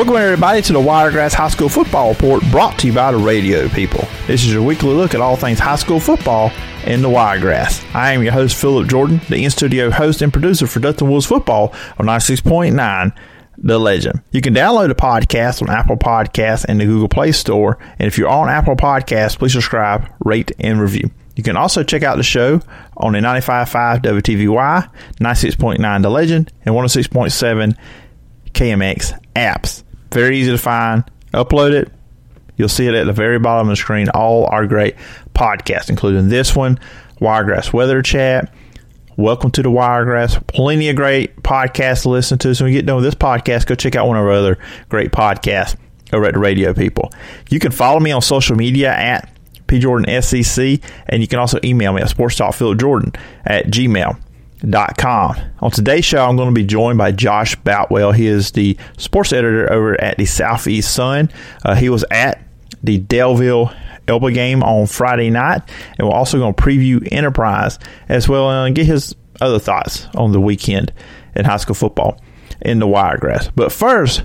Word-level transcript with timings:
Welcome 0.00 0.16
everybody 0.16 0.62
to 0.62 0.72
the 0.72 0.80
Wiregrass 0.80 1.34
High 1.34 1.48
School 1.48 1.68
Football 1.68 2.14
Report 2.14 2.42
brought 2.50 2.78
to 2.78 2.86
you 2.86 2.92
by 2.94 3.12
the 3.12 3.18
radio 3.18 3.68
people. 3.68 4.08
This 4.26 4.42
is 4.42 4.50
your 4.50 4.62
weekly 4.62 4.94
look 4.94 5.12
at 5.12 5.20
all 5.20 5.36
things 5.36 5.58
high 5.58 5.76
school 5.76 6.00
football 6.00 6.50
in 6.86 7.02
the 7.02 7.10
Wiregrass. 7.10 7.84
I 7.94 8.12
am 8.12 8.22
your 8.22 8.32
host 8.32 8.56
Phillip 8.56 8.88
Jordan, 8.88 9.20
the 9.28 9.44
in-studio 9.44 9.90
host 9.90 10.22
and 10.22 10.32
producer 10.32 10.66
for 10.66 10.80
Dothan 10.80 11.06
Wolves 11.06 11.26
Football 11.26 11.74
on 11.98 12.06
96.9 12.06 13.14
The 13.58 13.78
Legend. 13.78 14.22
You 14.30 14.40
can 14.40 14.54
download 14.54 14.88
the 14.88 14.94
podcast 14.94 15.60
on 15.60 15.68
Apple 15.68 15.98
Podcasts 15.98 16.64
and 16.66 16.80
the 16.80 16.86
Google 16.86 17.10
Play 17.10 17.32
Store. 17.32 17.76
And 17.98 18.08
if 18.08 18.16
you're 18.16 18.26
on 18.26 18.48
Apple 18.48 18.76
Podcasts, 18.76 19.38
please 19.38 19.52
subscribe, 19.52 20.10
rate, 20.24 20.50
and 20.58 20.80
review. 20.80 21.10
You 21.36 21.42
can 21.42 21.58
also 21.58 21.82
check 21.82 22.02
out 22.02 22.16
the 22.16 22.22
show 22.22 22.62
on 22.96 23.12
the 23.12 23.18
95.5 23.18 24.00
WTVY, 24.00 24.90
96.9 25.20 26.02
The 26.02 26.10
Legend, 26.10 26.50
and 26.64 26.74
106.7 26.74 27.76
KMX 28.54 29.20
apps. 29.36 29.84
Very 30.12 30.38
easy 30.38 30.50
to 30.50 30.58
find. 30.58 31.04
Upload 31.32 31.72
it. 31.72 31.92
You'll 32.56 32.68
see 32.68 32.86
it 32.86 32.94
at 32.94 33.06
the 33.06 33.12
very 33.12 33.38
bottom 33.38 33.68
of 33.68 33.72
the 33.72 33.76
screen. 33.76 34.08
All 34.10 34.46
our 34.46 34.66
great 34.66 34.96
podcasts, 35.34 35.88
including 35.88 36.28
this 36.28 36.54
one, 36.54 36.78
Wiregrass 37.20 37.72
Weather 37.72 38.02
Chat. 38.02 38.52
Welcome 39.16 39.50
to 39.52 39.62
the 39.62 39.70
Wiregrass. 39.70 40.38
Plenty 40.48 40.88
of 40.88 40.96
great 40.96 41.36
podcasts 41.42 42.02
to 42.02 42.10
listen 42.10 42.38
to. 42.38 42.54
So 42.54 42.64
when 42.64 42.72
you 42.72 42.78
get 42.78 42.86
done 42.86 42.96
with 42.96 43.04
this 43.04 43.14
podcast, 43.14 43.66
go 43.66 43.74
check 43.74 43.94
out 43.94 44.08
one 44.08 44.16
of 44.16 44.24
our 44.24 44.32
other 44.32 44.58
great 44.88 45.12
podcasts 45.12 45.76
over 46.12 46.26
at 46.26 46.34
the 46.34 46.40
Radio 46.40 46.74
People. 46.74 47.12
You 47.48 47.60
can 47.60 47.70
follow 47.70 48.00
me 48.00 48.10
on 48.10 48.20
social 48.20 48.56
media 48.56 48.92
at 48.92 49.32
PJordanSEC, 49.68 50.82
and 51.08 51.22
you 51.22 51.28
can 51.28 51.38
also 51.38 51.60
email 51.62 51.92
me 51.92 52.02
at 52.02 52.08
sportstalkphilipjordan 52.08 53.16
at 53.44 53.66
gmail 53.66 54.20
Com. 54.98 55.36
On 55.60 55.70
today's 55.70 56.04
show, 56.04 56.22
I'm 56.22 56.36
going 56.36 56.50
to 56.50 56.54
be 56.54 56.66
joined 56.66 56.98
by 56.98 57.12
Josh 57.12 57.56
Boutwell. 57.56 58.12
He 58.12 58.26
is 58.26 58.50
the 58.50 58.76
sports 58.98 59.32
editor 59.32 59.72
over 59.72 59.98
at 59.98 60.18
the 60.18 60.26
Southeast 60.26 60.94
Sun. 60.94 61.30
Uh, 61.64 61.74
he 61.74 61.88
was 61.88 62.04
at 62.10 62.42
the 62.82 63.00
Daleville 63.00 63.74
Elba 64.06 64.32
game 64.32 64.62
on 64.62 64.86
Friday 64.86 65.30
night, 65.30 65.62
and 65.98 66.06
we're 66.06 66.14
also 66.14 66.38
going 66.38 66.52
to 66.52 66.62
preview 66.62 67.08
Enterprise 67.10 67.78
as 68.08 68.28
well 68.28 68.50
and 68.50 68.76
get 68.76 68.84
his 68.84 69.14
other 69.40 69.58
thoughts 69.58 70.06
on 70.14 70.32
the 70.32 70.40
weekend 70.40 70.92
in 71.34 71.46
high 71.46 71.56
school 71.56 71.74
football 71.74 72.20
in 72.60 72.80
the 72.80 72.86
Wiregrass. 72.86 73.48
But 73.56 73.72
first, 73.72 74.24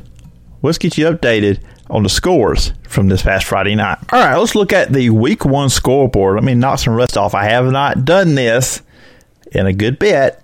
let's 0.62 0.78
get 0.78 0.98
you 0.98 1.06
updated 1.06 1.64
on 1.90 2.04
the 2.04 2.10
scores 2.10 2.74
from 2.90 3.08
this 3.08 3.22
past 3.22 3.46
Friday 3.46 3.76
night. 3.76 4.00
All 4.12 4.20
right, 4.20 4.36
let's 4.36 4.56
look 4.56 4.74
at 4.74 4.92
the 4.92 5.12
week 5.12 5.46
one 5.46 5.70
scoreboard. 5.70 6.36
Let 6.36 6.44
me 6.44 6.56
knock 6.56 6.80
some 6.80 6.94
rust 6.94 7.16
off. 7.16 7.34
I 7.34 7.46
have 7.46 7.72
not 7.72 8.04
done 8.04 8.36
this 8.36 8.82
in 9.52 9.68
a 9.68 9.74
good 9.74 10.00
bit 10.00 10.42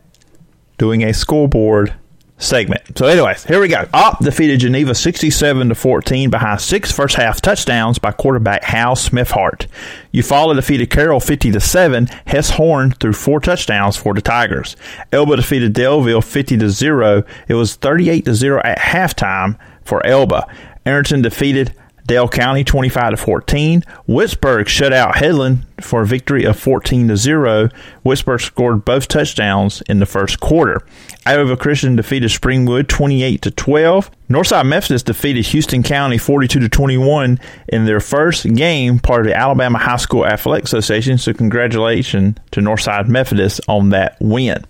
doing 0.77 1.03
a 1.03 1.13
scoreboard 1.13 1.93
segment. 2.41 2.97
So, 2.97 3.05
anyways, 3.05 3.45
here 3.45 3.61
we 3.61 3.67
go. 3.67 3.87
Opp 3.93 4.19
defeated 4.23 4.59
Geneva 4.59 4.95
67 4.95 5.69
to 5.69 5.75
14 5.75 6.29
behind 6.29 6.59
six 6.59 6.91
first 6.91 7.15
half 7.15 7.39
touchdowns 7.39 7.99
by 7.99 8.11
quarterback 8.11 8.63
Hal 8.63 8.95
Smithhart. 8.95 9.67
Eufaula 10.13 10.55
defeated 10.55 10.89
Carroll 10.89 11.19
50 11.19 11.51
to 11.51 11.59
7. 11.59 12.07
Hess 12.25 12.51
Horn 12.51 12.91
threw 12.91 13.13
four 13.13 13.39
touchdowns 13.39 13.95
for 13.95 14.13
the 14.13 14.21
Tigers. 14.21 14.75
Elba 15.11 15.35
defeated 15.37 15.73
Daleville 15.73 16.23
50 16.23 16.57
to 16.57 16.69
0. 16.69 17.23
It 17.47 17.53
was 17.53 17.75
38 17.75 18.25
to 18.25 18.33
0 18.33 18.61
at 18.63 18.79
halftime 18.79 19.57
for 19.83 20.05
Elba. 20.05 20.47
Ariton 20.85 21.21
defeated 21.21 21.73
Dale 22.07 22.27
County 22.27 22.63
25 22.63 23.11
to 23.11 23.17
14. 23.17 23.83
Wicksburg 24.07 24.67
shut 24.67 24.91
out 24.91 25.17
Headland 25.17 25.65
for 25.83 26.01
a 26.01 26.05
victory 26.05 26.43
of 26.43 26.57
14 26.57 27.07
to 27.09 27.17
0. 27.17 27.69
Wicksburg 28.05 28.41
scored 28.41 28.85
both 28.85 29.07
touchdowns 29.07 29.81
in 29.83 29.99
the 29.99 30.05
first 30.05 30.39
quarter. 30.39 30.81
Iowa 31.25 31.55
Christian 31.55 31.95
defeated 31.95 32.31
Springwood 32.31 32.87
28 32.87 33.41
to 33.43 33.51
12. 33.51 34.09
Northside 34.29 34.65
Methodist 34.65 35.05
defeated 35.05 35.45
Houston 35.47 35.83
County 35.83 36.17
42 36.17 36.61
to 36.61 36.69
21 36.69 37.39
in 37.67 37.85
their 37.85 37.99
first 37.99 38.45
game, 38.55 38.97
part 38.97 39.21
of 39.21 39.27
the 39.27 39.35
Alabama 39.35 39.77
High 39.77 39.97
School 39.97 40.25
Athletic 40.25 40.65
Association. 40.65 41.17
So 41.17 41.33
congratulations 41.33 42.37
to 42.51 42.61
Northside 42.61 43.07
Methodist 43.07 43.61
on 43.67 43.89
that 43.89 44.17
win. 44.19 44.63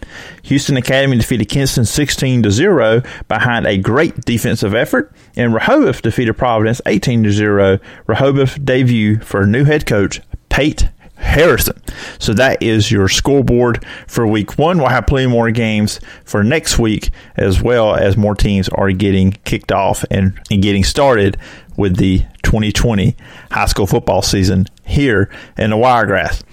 Houston 0.43 0.77
Academy 0.77 1.17
defeated 1.17 1.45
Kinston 1.45 1.85
16 1.85 2.43
to 2.43 2.51
0 2.51 3.03
behind 3.27 3.67
a 3.67 3.77
great 3.77 4.15
defensive 4.25 4.73
effort, 4.73 5.13
and 5.35 5.53
Rehobeth 5.53 6.01
defeated 6.01 6.33
Providence 6.33 6.81
18 6.85 7.23
to 7.23 7.31
0. 7.31 7.79
Rehobeth 8.07 8.65
debut 8.65 9.19
for 9.19 9.45
new 9.45 9.63
head 9.63 9.85
coach 9.85 10.21
Pate 10.49 10.89
Harrison. 11.21 11.81
So 12.19 12.33
that 12.33 12.61
is 12.61 12.91
your 12.91 13.07
scoreboard 13.07 13.85
for 14.07 14.27
week 14.27 14.57
one. 14.57 14.79
We'll 14.79 14.89
have 14.89 15.07
plenty 15.07 15.27
more 15.27 15.51
games 15.51 15.99
for 16.25 16.43
next 16.43 16.77
week, 16.77 17.11
as 17.37 17.61
well 17.61 17.95
as 17.95 18.17
more 18.17 18.35
teams 18.35 18.67
are 18.69 18.91
getting 18.91 19.31
kicked 19.45 19.71
off 19.71 20.03
and, 20.11 20.39
and 20.49 20.61
getting 20.61 20.83
started 20.83 21.37
with 21.77 21.97
the 21.97 22.19
2020 22.43 23.15
high 23.51 23.65
school 23.65 23.87
football 23.87 24.21
season 24.21 24.65
here 24.85 25.29
in 25.57 25.69
the 25.69 25.77
Wiregrass. 25.77 26.43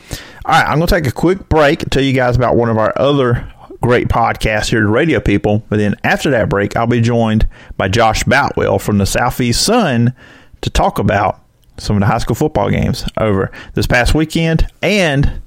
All 0.45 0.53
right, 0.53 0.67
I'm 0.67 0.79
going 0.79 0.87
to 0.87 0.95
take 0.95 1.06
a 1.06 1.12
quick 1.12 1.49
break 1.49 1.81
tell 1.91 2.03
you 2.03 2.12
guys 2.12 2.37
about 2.37 2.56
one 2.56 2.71
of 2.71 2.79
our 2.79 2.93
other 2.97 3.53
great 3.81 4.09
podcasts 4.09 4.71
here 4.71 4.85
at 4.85 4.91
Radio 4.91 5.21
People. 5.21 5.65
But 5.69 5.79
then 5.79 5.95
after 6.05 6.31
that 6.31 6.49
break, 6.49 6.77
I'll 6.77 6.87
be 6.87 7.00
joined 7.00 7.49
by 7.77 7.89
Josh 7.89 8.25
Boutwell 8.25 8.79
from 8.79 8.99
the 8.99 9.06
Southeast 9.06 9.62
Sun 9.62 10.15
to 10.61 10.71
talk 10.71 10.99
about 10.99 11.41
some 11.78 11.97
of 11.97 12.00
the 12.00 12.06
high 12.06 12.19
school 12.19 12.34
football 12.34 12.71
games 12.71 13.05
over 13.16 13.50
this 13.75 13.87
past 13.87 14.15
weekend, 14.15 14.66
and 14.83 15.41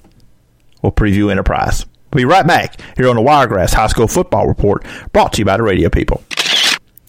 we'll 0.81 0.92
preview 0.92 1.31
Enterprise. 1.31 1.86
We'll 2.12 2.22
be 2.22 2.25
right 2.25 2.46
back 2.46 2.81
here 2.97 3.09
on 3.09 3.16
the 3.16 3.22
Wiregrass 3.22 3.74
High 3.74 3.88
School 3.88 4.08
Football 4.08 4.47
Report, 4.47 4.86
brought 5.14 5.34
to 5.34 5.40
you 5.40 5.46
by 5.46 5.58
the 5.58 5.64
radio 5.64 5.90
people. 5.90 6.24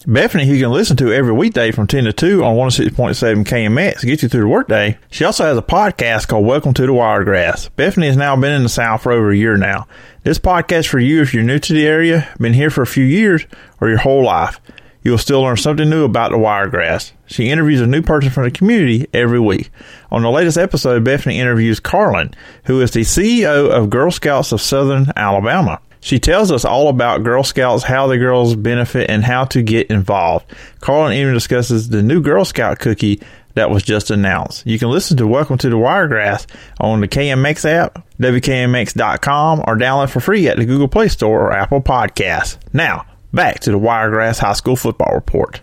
Bethany, 0.05 0.45
who 0.45 0.53
you 0.53 0.63
can 0.63 0.71
listen 0.73 0.97
to 0.97 1.13
every 1.13 1.31
weekday 1.31 1.71
from 1.71 1.87
10 1.87 2.03
to 2.05 2.13
2 2.13 2.43
on 2.43 2.57
106.7 2.57 3.45
KMX 3.45 3.99
to 3.99 4.05
get 4.05 4.21
you 4.21 4.27
through 4.27 4.41
the 4.41 4.47
workday. 4.47 4.97
She 5.09 5.23
also 5.23 5.45
has 5.45 5.57
a 5.57 5.61
podcast 5.61 6.27
called 6.27 6.45
Welcome 6.45 6.73
to 6.73 6.85
the 6.85 6.93
Wiregrass. 6.93 7.69
Bethany 7.69 8.07
has 8.07 8.17
now 8.17 8.35
been 8.35 8.51
in 8.51 8.63
the 8.63 8.69
South 8.69 9.03
for 9.03 9.13
over 9.13 9.31
a 9.31 9.35
year 9.35 9.55
now. 9.55 9.87
This 10.23 10.39
podcast 10.39 10.87
for 10.87 10.99
you 10.99 11.21
if 11.21 11.33
you're 11.33 11.43
new 11.43 11.59
to 11.59 11.73
the 11.73 11.85
area, 11.85 12.27
been 12.37 12.53
here 12.53 12.69
for 12.69 12.81
a 12.81 12.87
few 12.87 13.05
years, 13.05 13.45
or 13.79 13.87
your 13.87 13.99
whole 13.99 14.25
life. 14.25 14.59
You'll 15.03 15.17
still 15.17 15.41
learn 15.41 15.57
something 15.57 15.89
new 15.89 16.05
about 16.05 16.31
the 16.31 16.37
wiregrass. 16.37 17.11
She 17.25 17.49
interviews 17.49 17.81
a 17.81 17.87
new 17.87 18.01
person 18.01 18.31
from 18.31 18.45
the 18.45 18.51
community 18.51 19.07
every 19.13 19.39
week. 19.39 19.69
On 20.11 20.21
the 20.21 20.31
latest 20.31 20.57
episode, 20.57 21.03
Bethany 21.03 21.39
interviews 21.39 21.79
Carlin, 21.79 22.33
who 22.65 22.79
is 22.81 22.91
the 22.91 23.01
CEO 23.01 23.69
of 23.69 23.89
Girl 23.89 24.11
Scouts 24.11 24.51
of 24.51 24.61
Southern 24.61 25.07
Alabama. 25.15 25.81
She 25.99 26.19
tells 26.19 26.51
us 26.51 26.65
all 26.65 26.89
about 26.89 27.23
Girl 27.23 27.43
Scouts, 27.43 27.83
how 27.83 28.07
the 28.07 28.17
girls 28.17 28.55
benefit, 28.55 29.09
and 29.09 29.23
how 29.23 29.45
to 29.45 29.61
get 29.61 29.87
involved. 29.89 30.45
Carlin 30.81 31.13
even 31.13 31.33
discusses 31.33 31.89
the 31.89 32.01
new 32.01 32.21
Girl 32.21 32.43
Scout 32.45 32.79
cookie 32.79 33.21
that 33.53 33.69
was 33.69 33.83
just 33.83 34.11
announced. 34.11 34.65
You 34.65 34.79
can 34.79 34.89
listen 34.89 35.15
to 35.17 35.27
Welcome 35.27 35.57
to 35.59 35.69
the 35.69 35.77
Wiregrass 35.77 36.47
on 36.79 37.01
the 37.01 37.07
KMX 37.07 37.65
app, 37.65 38.05
WKMX.com, 38.19 39.63
or 39.67 39.77
download 39.77 40.09
for 40.09 40.19
free 40.19 40.47
at 40.47 40.57
the 40.57 40.65
Google 40.65 40.87
Play 40.87 41.07
Store 41.07 41.47
or 41.47 41.53
Apple 41.53 41.81
Podcasts. 41.81 42.57
Now, 42.73 43.05
back 43.33 43.59
to 43.61 43.71
the 43.71 43.77
Wiregrass 43.77 44.37
High 44.39 44.53
School 44.53 44.75
Football 44.75 45.15
Report. 45.15 45.59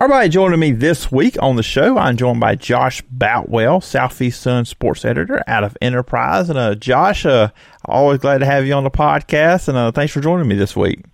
Everybody 0.00 0.28
joining 0.28 0.60
me 0.60 0.72
this 0.72 1.12
week 1.12 1.36
on 1.40 1.56
the 1.56 1.62
show, 1.62 1.98
I'm 1.98 2.16
joined 2.16 2.40
by 2.40 2.54
Josh 2.54 3.02
Boutwell, 3.02 3.80
Southeast 3.80 4.40
Sun 4.40 4.64
sports 4.64 5.04
editor 5.04 5.42
out 5.46 5.64
of 5.64 5.76
Enterprise. 5.80 6.48
And 6.48 6.58
uh, 6.58 6.74
Josh, 6.74 7.26
uh, 7.26 7.50
always 7.84 8.18
glad 8.18 8.38
to 8.38 8.46
have 8.46 8.66
you 8.66 8.72
on 8.74 8.84
the 8.84 8.90
podcast, 8.90 9.68
and 9.68 9.76
uh, 9.76 9.92
thanks 9.92 10.12
for 10.12 10.20
joining 10.20 10.48
me 10.48 10.54
this 10.54 10.76
week. 10.76 11.04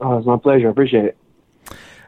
Oh, 0.00 0.18
it's 0.18 0.26
my 0.26 0.36
pleasure. 0.36 0.68
I 0.68 0.70
appreciate 0.70 1.04
it. 1.04 1.18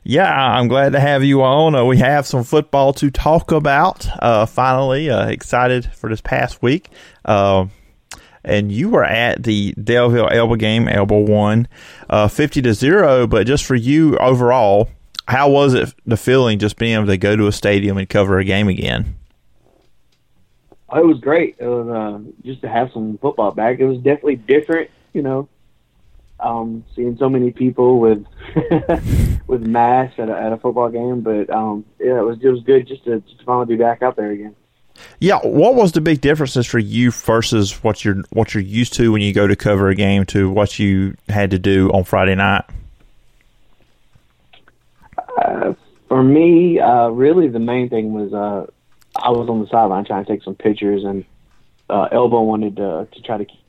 Yeah, 0.02 0.30
I'm 0.30 0.68
glad 0.68 0.92
to 0.92 1.00
have 1.00 1.24
you 1.24 1.42
on. 1.42 1.74
Uh, 1.74 1.84
we 1.84 1.96
have 1.98 2.26
some 2.26 2.44
football 2.44 2.92
to 2.94 3.10
talk 3.10 3.52
about. 3.52 4.06
Uh, 4.22 4.44
finally, 4.44 5.08
uh, 5.08 5.28
excited 5.28 5.90
for 5.94 6.10
this 6.10 6.20
past 6.20 6.62
week. 6.62 6.90
And 8.44 8.70
you 8.70 8.90
were 8.90 9.04
at 9.04 9.42
the 9.42 9.72
Daleville 9.74 10.32
Elba 10.32 10.56
game. 10.56 10.88
Elba 10.88 11.18
won 11.18 11.68
uh, 12.10 12.28
50 12.28 12.62
to 12.62 12.74
zero. 12.74 13.26
But 13.26 13.46
just 13.46 13.64
for 13.64 13.74
you 13.74 14.16
overall, 14.18 14.88
how 15.26 15.48
was 15.48 15.74
it 15.74 15.94
the 16.06 16.16
feeling 16.16 16.58
just 16.58 16.76
being 16.76 16.94
able 16.94 17.06
to 17.06 17.16
go 17.16 17.36
to 17.36 17.46
a 17.46 17.52
stadium 17.52 17.96
and 17.96 18.08
cover 18.08 18.38
a 18.38 18.44
game 18.44 18.68
again? 18.68 19.16
It 20.94 21.04
was 21.04 21.18
great. 21.18 21.56
It 21.58 21.66
was 21.66 21.88
uh, 21.88 22.30
just 22.44 22.62
to 22.62 22.68
have 22.68 22.90
some 22.92 23.18
football 23.18 23.50
back. 23.50 23.80
It 23.80 23.86
was 23.86 23.96
definitely 23.98 24.36
different, 24.36 24.90
you 25.12 25.22
know. 25.22 25.48
Um, 26.38 26.84
seeing 26.94 27.16
so 27.16 27.28
many 27.28 27.52
people 27.52 28.00
with 28.00 28.24
with 29.46 29.62
masks 29.62 30.18
at 30.18 30.28
a, 30.28 30.36
at 30.36 30.52
a 30.52 30.56
football 30.58 30.90
game, 30.90 31.22
but 31.22 31.48
um, 31.48 31.84
yeah, 31.98 32.18
it 32.18 32.24
was 32.24 32.38
it 32.42 32.48
was 32.48 32.62
good 32.64 32.86
just 32.86 33.04
to, 33.04 33.20
just 33.20 33.38
to 33.38 33.44
finally 33.44 33.66
be 33.66 33.76
back 33.76 34.02
out 34.02 34.16
there 34.16 34.30
again. 34.30 34.54
Yeah, 35.20 35.38
what 35.42 35.74
was 35.74 35.92
the 35.92 36.00
big 36.00 36.20
differences 36.20 36.66
for 36.66 36.78
you 36.78 37.10
versus 37.10 37.82
what 37.82 38.04
you're 38.04 38.22
what 38.30 38.54
you're 38.54 38.62
used 38.62 38.94
to 38.94 39.12
when 39.12 39.22
you 39.22 39.32
go 39.32 39.46
to 39.46 39.56
cover 39.56 39.88
a 39.88 39.94
game 39.94 40.24
to 40.26 40.50
what 40.50 40.78
you 40.78 41.16
had 41.28 41.50
to 41.50 41.58
do 41.58 41.90
on 41.90 42.04
Friday 42.04 42.34
night? 42.34 42.64
Uh, 45.36 45.74
for 46.08 46.22
me, 46.22 46.78
uh, 46.78 47.08
really 47.08 47.48
the 47.48 47.58
main 47.58 47.88
thing 47.88 48.12
was 48.12 48.32
uh, 48.32 48.70
I 49.16 49.30
was 49.30 49.48
on 49.48 49.60
the 49.60 49.68
sideline 49.68 50.04
trying 50.04 50.24
to 50.24 50.30
take 50.30 50.42
some 50.42 50.54
pictures, 50.54 51.04
and 51.04 51.24
uh, 51.88 52.08
Elba 52.12 52.40
wanted 52.40 52.76
to, 52.76 53.08
to 53.10 53.22
try 53.22 53.38
to 53.38 53.44
keep 53.44 53.60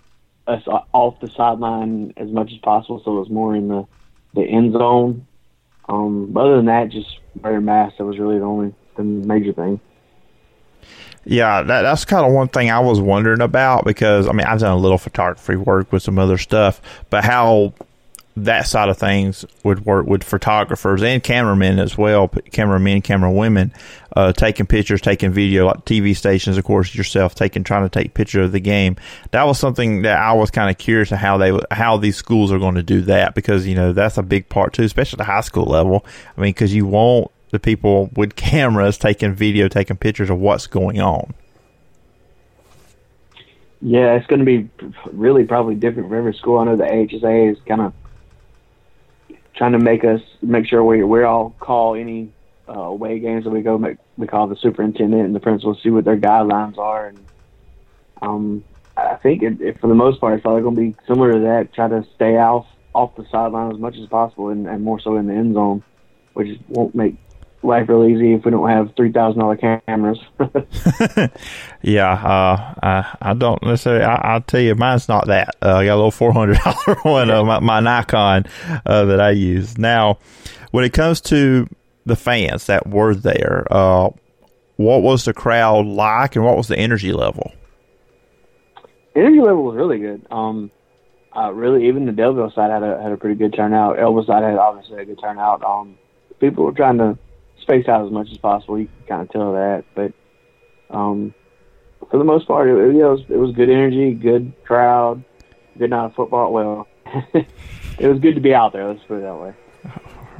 us 0.48 0.63
off 0.68 1.19
the 1.21 1.30
sideline 1.30 2.13
as 2.18 2.30
much 2.30 2.51
as 2.51 2.60
possible, 2.60 3.01
so 3.04 3.18
it 3.18 3.19
was 3.19 3.30
more 3.30 3.56
in 3.56 3.68
the 3.68 3.86
the 4.33 4.44
end 4.44 4.74
zone. 4.74 5.25
Um, 5.88 6.36
other 6.36 6.57
than 6.57 6.66
that, 6.66 6.89
just 6.89 7.19
wearing 7.42 7.66
masks. 7.66 7.98
That 7.98 8.06
was 8.06 8.19
really 8.19 8.39
the 8.39 8.45
only 8.45 8.74
the 8.95 9.04
major 9.04 9.54
thing. 9.54 9.80
Yeah, 11.25 11.63
that, 11.63 11.81
that's 11.81 12.06
kind 12.06 12.25
of 12.25 12.31
one 12.31 12.50
thing 12.50 12.69
I 12.69 12.80
was 12.80 13.00
wondering 13.00 13.42
about 13.42 13.83
because 13.83 14.27
I 14.27 14.31
mean 14.31 14.45
I've 14.45 14.60
done 14.60 14.72
a 14.72 14.77
little 14.77 15.00
photography 15.00 15.56
work 15.56 15.92
with 15.92 16.04
some 16.04 16.19
other 16.19 16.38
stuff, 16.38 16.81
but 17.10 17.24
how 17.24 17.74
that 18.38 18.68
side 18.68 18.89
of 18.89 18.98
things 18.98 19.45
would 19.63 19.86
work 19.86 20.06
with 20.06 20.24
photographers 20.24 21.01
and 21.01 21.24
cameramen 21.24 21.80
as 21.80 21.98
well, 21.98 22.27
cameramen, 22.27 23.01
camera 23.01 23.31
women, 23.31 23.72
uh, 24.16 24.33
taking 24.33 24.66
pictures, 24.66 25.00
taking 25.01 25.31
video, 25.31 25.68
like 25.68 25.86
TV 25.86 26.16
stations, 26.16 26.57
of 26.57 26.66
course, 26.66 26.94
yourself 26.94 27.33
taking, 27.33 27.63
trying 27.63 27.83
to 27.83 27.89
take 27.89 28.13
pictures 28.13 28.48
of 28.48 28.51
the 28.51 28.60
game. 28.60 28.98
That 29.31 29.44
was 29.44 29.57
something 29.57 30.01
that 30.01 30.19
I 30.19 30.33
was 30.33 30.51
kind 30.51 30.69
of 30.69 30.78
curious 30.78 31.10
to 31.10 31.18
how 31.18 31.38
they, 31.38 31.57
how 31.71 31.95
these 31.95 32.18
schools 32.18 32.51
are 32.51 32.60
going 32.60 32.75
to 32.75 32.83
do 32.83 33.01
that 33.04 33.36
because, 33.36 33.66
you 33.66 33.75
know, 33.75 33.94
that's 33.94 34.18
a 34.18 34.24
big 34.24 34.50
part 34.50 34.74
too, 34.74 34.83
especially 34.83 35.16
at 35.16 35.19
the 35.19 35.31
high 35.31 35.42
school 35.42 35.66
level. 35.66 36.06
I 36.38 36.42
mean, 36.42 36.50
because 36.50 36.74
you 36.74 36.86
want 36.86 37.31
the 37.56 37.60
people 37.60 38.10
with 38.16 38.36
cameras 38.36 38.98
taking 38.98 39.34
video, 39.34 39.68
taking 39.68 39.98
pictures 39.98 40.30
of 40.30 40.38
what's 40.38 40.68
going 40.68 41.00
on. 41.00 41.34
Yeah, 43.81 44.16
it's 44.16 44.28
going 44.28 44.40
to 44.40 44.46
be 44.46 44.69
really 45.12 45.46
probably 45.46 45.75
different 45.75 46.10
for 46.10 46.16
every 46.16 46.34
school. 46.34 46.60
I 46.60 46.66
know 46.66 46.75
the 46.75 46.84
AHSA 46.84 47.52
is 47.52 47.57
kind 47.68 47.81
of 47.81 47.94
trying 49.56 49.72
to 49.72 49.80
make 49.80 50.04
us 50.04 50.22
make 50.42 50.68
sure 50.68 50.84
we 50.84 51.04
we 51.04 51.24
all 51.24 51.52
call 51.60 51.96
any 51.96 52.31
uh, 52.68 52.74
away 52.74 53.19
games 53.19 53.44
that 53.44 53.52
we 53.52 53.62
go. 53.62 53.78
Make, 53.78 53.98
we 54.18 54.28
call 54.28 54.48
the 54.48 54.56
superintendent 54.56 55.24
and 55.24 55.36
the 55.36 55.40
principal, 55.40 55.75
see 55.75 55.90
what 55.90 56.04
their 56.04 56.18
guidelines 56.18 56.78
are, 56.78 57.07
and 57.07 57.19
um, 58.22 58.63
I 58.98 59.16
think 59.16 59.44
it, 59.44 59.62
it, 59.62 59.80
for 59.80 59.88
the 59.88 59.96
most 59.96 60.19
part, 60.19 60.34
it's 60.34 60.42
probably 60.42 60.62
going 60.62 60.75
to 60.75 60.81
be 60.81 60.96
similar 61.07 61.34
to 61.34 61.40
that. 61.40 61.74
Try 61.74 61.88
to 61.88 62.06
stay 62.16 62.38
off 62.38 62.66
off 62.94 63.16
the 63.18 63.25
sideline 63.30 63.72
as 63.72 63.78
much 63.78 63.98
as 63.98 64.07
possible, 64.07 64.50
and, 64.50 64.68
and 64.68 64.84
more 64.84 65.00
so 65.00 65.18
in 65.18 65.28
the 65.28 65.34
end 65.34 65.54
zone, 65.54 65.84
which 66.34 66.60
won't 66.69 66.96
make 66.96 67.16
life 67.65 67.89
real 67.89 68.06
easy 68.06 68.33
if 68.33 68.45
we 68.45 68.51
don't 68.51 68.69
have 68.69 68.94
three 68.95 69.12
thousand 69.12 69.39
dollar 69.39 69.57
cameras. 69.57 70.19
yeah, 71.81 72.12
uh, 72.12 72.73
I, 72.83 73.17
I 73.21 73.33
don't 73.33 73.62
necessarily. 73.63 74.03
I, 74.03 74.33
will 74.33 74.41
tell 74.41 74.62
you, 74.62 74.75
mine's 74.75 75.07
not 75.07 75.27
that. 75.27 75.56
Uh, 75.62 75.75
I 75.75 75.85
got 75.85 75.95
a 75.95 75.97
little 75.97 76.12
four 76.12 76.31
hundred 76.31 76.59
dollar 76.63 77.00
one, 77.03 77.29
uh, 77.29 77.44
my, 77.44 77.59
my 77.59 77.79
Nikon 77.79 78.45
uh, 78.85 79.06
that 79.06 79.19
I 79.19 79.31
use. 79.31 79.77
Now, 79.77 80.19
when 80.71 80.83
it 80.83 80.94
comes 80.94 81.21
to 81.21 81.67
the 82.06 82.15
fans 82.15 82.67
that 82.67 82.88
were 82.88 83.15
there, 83.15 83.65
uh, 83.71 84.09
what 84.77 85.01
was 85.01 85.25
the 85.25 85.33
crowd 85.33 85.85
like, 85.85 86.35
and 86.35 86.45
what 86.45 86.57
was 86.57 86.68
the 86.68 86.77
energy 86.77 87.13
level? 87.13 87.51
Energy 89.15 89.39
level 89.39 89.63
was 89.63 89.75
really 89.75 90.00
good. 90.00 90.25
Um, 90.29 90.71
uh, 91.35 91.51
really, 91.51 91.88
even 91.88 92.06
the 92.06 92.11
Daleville 92.11 92.53
side 92.53 92.71
had 92.71 92.83
a 92.83 93.01
had 93.01 93.11
a 93.11 93.18
pretty 93.18 93.35
good 93.35 93.53
turnout. 93.53 94.00
Elba 94.00 94.25
side 94.25 94.44
had 94.44 94.57
obviously 94.57 95.01
a 95.01 95.06
good 95.06 95.19
turnout. 95.19 95.63
Um, 95.63 95.97
people 96.39 96.65
were 96.65 96.71
trying 96.71 96.97
to 96.97 97.18
space 97.62 97.88
out 97.88 98.06
as 98.06 98.12
much 98.12 98.30
as 98.31 98.38
possible. 98.38 98.80
You 98.80 98.88
can 98.88 99.07
kind 99.07 99.22
of 99.22 99.30
tell 99.30 99.54
that, 99.54 99.86
but 99.96 100.13
um, 100.90 101.34
for 102.10 102.18
the 102.18 102.24
most 102.24 102.48
part, 102.48 102.69
it, 102.69 102.74
it, 102.74 102.94
was 102.94 103.22
it 103.30 103.38
was 103.38 103.56
good 103.56 103.69
energy, 103.69 104.13
good 104.13 104.54
crowd, 104.63 105.24
good 105.78 105.90
night 105.90 106.06
of 106.06 106.16
football. 106.16 106.54
Well, 106.54 106.88
it 107.34 108.07
was 108.07 108.19
good 108.19 108.36
to 108.36 108.42
be 108.42 108.54
out 108.54 108.74
there. 108.74 108.88
Let's 108.88 109.04
put 109.07 109.19
it 109.19 109.22
that 109.22 109.36
way. 109.36 109.54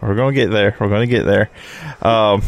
We're 0.02 0.16
gonna 0.16 0.34
get 0.34 0.52
there. 0.52 0.76
We're 0.80 0.90
gonna 0.90 1.08
get 1.08 1.26
there. 1.26 1.50
Um, 2.02 2.44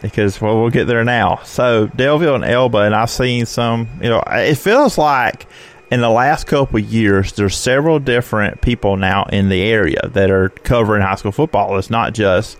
because 0.00 0.40
well, 0.40 0.60
we'll 0.60 0.70
get 0.70 0.86
there 0.86 1.04
now. 1.04 1.40
So 1.44 1.88
Daleville 1.88 2.36
and 2.36 2.44
Elba, 2.44 2.78
and 2.78 2.94
I've 2.94 3.10
seen 3.10 3.46
some. 3.46 3.88
You 4.02 4.10
know, 4.10 4.22
it 4.26 4.56
feels 4.56 4.96
like 4.96 5.46
in 5.90 6.00
the 6.00 6.10
last 6.10 6.46
couple 6.46 6.78
of 6.78 6.84
years, 6.84 7.32
there's 7.32 7.56
several 7.56 7.98
different 7.98 8.60
people 8.60 8.96
now 8.96 9.24
in 9.32 9.48
the 9.48 9.62
area 9.62 10.08
that 10.08 10.30
are 10.30 10.48
covering 10.48 11.02
high 11.02 11.14
school 11.14 11.32
football. 11.32 11.78
It's 11.78 11.90
not 11.90 12.14
just 12.14 12.58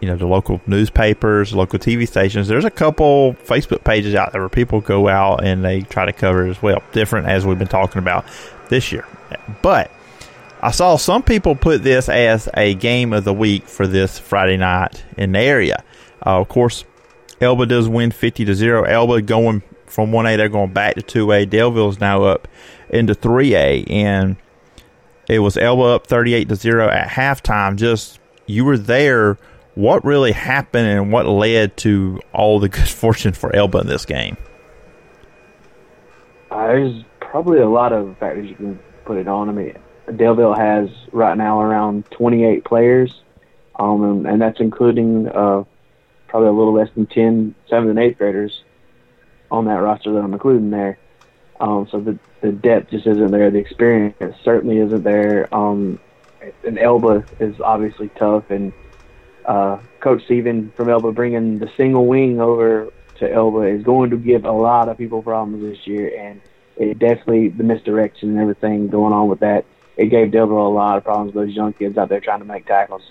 you 0.00 0.08
know 0.08 0.16
the 0.16 0.26
local 0.26 0.60
newspapers, 0.66 1.54
local 1.54 1.78
TV 1.78 2.06
stations. 2.06 2.48
There's 2.48 2.64
a 2.64 2.70
couple 2.70 3.34
Facebook 3.44 3.84
pages 3.84 4.14
out 4.14 4.32
there 4.32 4.40
where 4.40 4.48
people 4.48 4.80
go 4.80 5.08
out 5.08 5.44
and 5.44 5.64
they 5.64 5.82
try 5.82 6.04
to 6.04 6.12
cover 6.12 6.46
it 6.46 6.50
as 6.50 6.62
well. 6.62 6.82
Different 6.92 7.26
as 7.26 7.44
we've 7.44 7.58
been 7.58 7.68
talking 7.68 7.98
about 7.98 8.24
this 8.68 8.92
year, 8.92 9.06
but 9.62 9.90
I 10.60 10.72
saw 10.72 10.96
some 10.96 11.22
people 11.22 11.54
put 11.54 11.82
this 11.82 12.08
as 12.08 12.48
a 12.54 12.74
game 12.74 13.12
of 13.12 13.24
the 13.24 13.32
week 13.32 13.68
for 13.68 13.86
this 13.86 14.18
Friday 14.18 14.56
night 14.56 15.04
in 15.16 15.32
the 15.32 15.38
area. 15.38 15.84
Uh, 16.24 16.40
of 16.40 16.48
course, 16.48 16.84
Elba 17.40 17.66
does 17.66 17.88
win 17.88 18.10
50 18.10 18.44
to 18.44 18.54
0. 18.54 18.82
Elba 18.82 19.22
going 19.22 19.62
from 19.86 20.10
1A, 20.10 20.36
they're 20.36 20.48
going 20.48 20.72
back 20.72 20.96
to 20.96 21.02
2A. 21.02 21.48
Daleville's 21.48 22.00
now 22.00 22.24
up 22.24 22.48
into 22.90 23.14
3A. 23.14 23.88
And 23.90 24.36
it 25.28 25.38
was 25.38 25.56
Elba 25.56 25.82
up 25.82 26.06
38 26.06 26.48
to 26.48 26.56
0 26.56 26.88
at 26.88 27.08
halftime. 27.08 27.76
Just, 27.76 28.18
you 28.46 28.64
were 28.64 28.78
there 28.78 29.38
what 29.78 30.04
really 30.04 30.32
happened 30.32 30.88
and 30.88 31.12
what 31.12 31.24
led 31.24 31.76
to 31.76 32.20
all 32.32 32.58
the 32.58 32.68
good 32.68 32.88
fortune 32.88 33.32
for 33.32 33.54
Elba 33.54 33.78
in 33.78 33.86
this 33.86 34.04
game? 34.04 34.36
Uh, 36.50 36.66
there's 36.66 37.04
probably 37.20 37.60
a 37.60 37.68
lot 37.68 37.92
of 37.92 38.18
factors 38.18 38.48
you 38.48 38.56
can 38.56 38.80
put 39.04 39.16
it 39.16 39.28
on. 39.28 39.48
I 39.48 39.52
mean, 39.52 39.78
Daleville 40.08 40.58
has 40.58 40.90
right 41.12 41.36
now 41.36 41.60
around 41.60 42.10
28 42.10 42.64
players, 42.64 43.22
um, 43.78 44.02
and, 44.02 44.26
and, 44.26 44.42
that's 44.42 44.58
including 44.58 45.28
uh, 45.28 45.62
probably 46.26 46.48
a 46.48 46.52
little 46.52 46.72
less 46.72 46.88
than 46.96 47.06
10 47.06 47.54
seventh 47.68 47.90
and 47.90 47.98
eighth 48.00 48.18
graders 48.18 48.64
on 49.48 49.66
that 49.66 49.80
roster 49.80 50.12
that 50.12 50.24
I'm 50.24 50.32
including 50.32 50.70
there. 50.70 50.98
Um, 51.60 51.86
so 51.90 52.00
the 52.00 52.18
the 52.40 52.50
depth 52.50 52.90
just 52.90 53.06
isn't 53.06 53.30
there. 53.30 53.50
The 53.50 53.58
experience 53.58 54.16
certainly 54.42 54.78
isn't 54.78 55.04
there. 55.04 55.52
Um, 55.54 56.00
and 56.64 56.78
Elba 56.78 57.24
is 57.38 57.60
obviously 57.60 58.08
tough, 58.16 58.50
and 58.50 58.72
uh, 59.48 59.78
Coach 60.00 60.24
Steven 60.26 60.70
from 60.76 60.90
Elba 60.90 61.10
bringing 61.12 61.58
the 61.58 61.70
single 61.76 62.06
wing 62.06 62.40
over 62.40 62.92
to 63.18 63.32
Elba 63.32 63.62
is 63.62 63.82
going 63.82 64.10
to 64.10 64.16
give 64.16 64.44
a 64.44 64.52
lot 64.52 64.88
of 64.88 64.98
people 64.98 65.22
problems 65.22 65.62
this 65.62 65.86
year, 65.86 66.12
and 66.16 66.40
it 66.76 66.98
definitely 66.98 67.48
the 67.48 67.64
misdirection 67.64 68.30
and 68.30 68.38
everything 68.38 68.88
going 68.88 69.12
on 69.12 69.28
with 69.28 69.40
that. 69.40 69.64
It 69.96 70.06
gave 70.06 70.28
Daleville 70.28 70.66
a 70.66 70.68
lot 70.68 70.98
of 70.98 71.04
problems. 71.04 71.34
Those 71.34 71.50
young 71.50 71.72
kids 71.72 71.98
out 71.98 72.10
there 72.10 72.20
trying 72.20 72.38
to 72.40 72.44
make 72.44 72.66
tackles. 72.66 73.02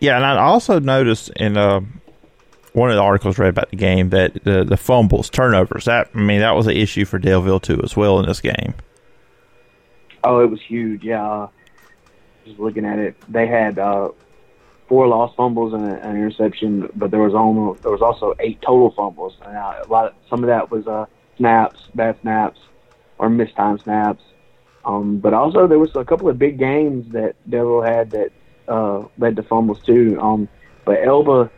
Yeah, 0.00 0.16
and 0.16 0.24
I 0.24 0.36
also 0.38 0.80
noticed 0.80 1.30
in 1.36 1.56
uh, 1.56 1.80
one 2.72 2.90
of 2.90 2.96
the 2.96 3.02
articles 3.02 3.38
read 3.38 3.50
about 3.50 3.70
the 3.70 3.76
game 3.76 4.10
that 4.10 4.42
the, 4.42 4.64
the 4.64 4.76
fumbles, 4.76 5.30
turnovers, 5.30 5.84
that 5.84 6.10
I 6.14 6.18
mean 6.18 6.40
that 6.40 6.56
was 6.56 6.66
an 6.66 6.76
issue 6.76 7.04
for 7.04 7.20
Daleville 7.20 7.62
too 7.62 7.80
as 7.84 7.96
well 7.96 8.18
in 8.18 8.26
this 8.26 8.40
game. 8.40 8.74
Oh, 10.24 10.40
it 10.40 10.50
was 10.50 10.60
huge. 10.60 11.04
Yeah, 11.04 11.46
just 12.44 12.58
looking 12.58 12.84
at 12.84 12.98
it, 12.98 13.16
they 13.28 13.46
had 13.46 13.78
uh, 13.78 14.10
four 14.88 15.06
lost 15.08 15.36
fumbles 15.36 15.72
and 15.72 15.84
an 15.84 16.16
interception, 16.16 16.88
but 16.94 17.10
there 17.10 17.20
was 17.20 17.34
almost 17.34 17.82
there 17.82 17.92
was 17.92 18.02
also 18.02 18.34
eight 18.40 18.60
total 18.62 18.90
fumbles. 18.90 19.36
And 19.44 19.56
a 19.56 19.84
lot, 19.88 20.06
of, 20.06 20.14
some 20.28 20.42
of 20.42 20.48
that 20.48 20.70
was 20.70 20.86
uh, 20.86 21.06
snaps, 21.36 21.80
bad 21.94 22.20
snaps, 22.20 22.60
or 23.18 23.28
missed 23.28 23.56
time 23.56 23.78
snaps. 23.78 24.22
Um, 24.84 25.18
but 25.18 25.32
also 25.32 25.66
there 25.66 25.78
was 25.78 25.94
a 25.94 26.04
couple 26.04 26.28
of 26.28 26.38
big 26.38 26.58
games 26.58 27.12
that 27.12 27.36
Devil 27.48 27.82
had 27.82 28.10
that 28.10 28.32
uh, 28.68 29.04
led 29.18 29.36
to 29.36 29.42
fumbles 29.42 29.82
too. 29.82 30.18
Um, 30.20 30.48
but 30.84 30.98
Elba, 31.04 31.50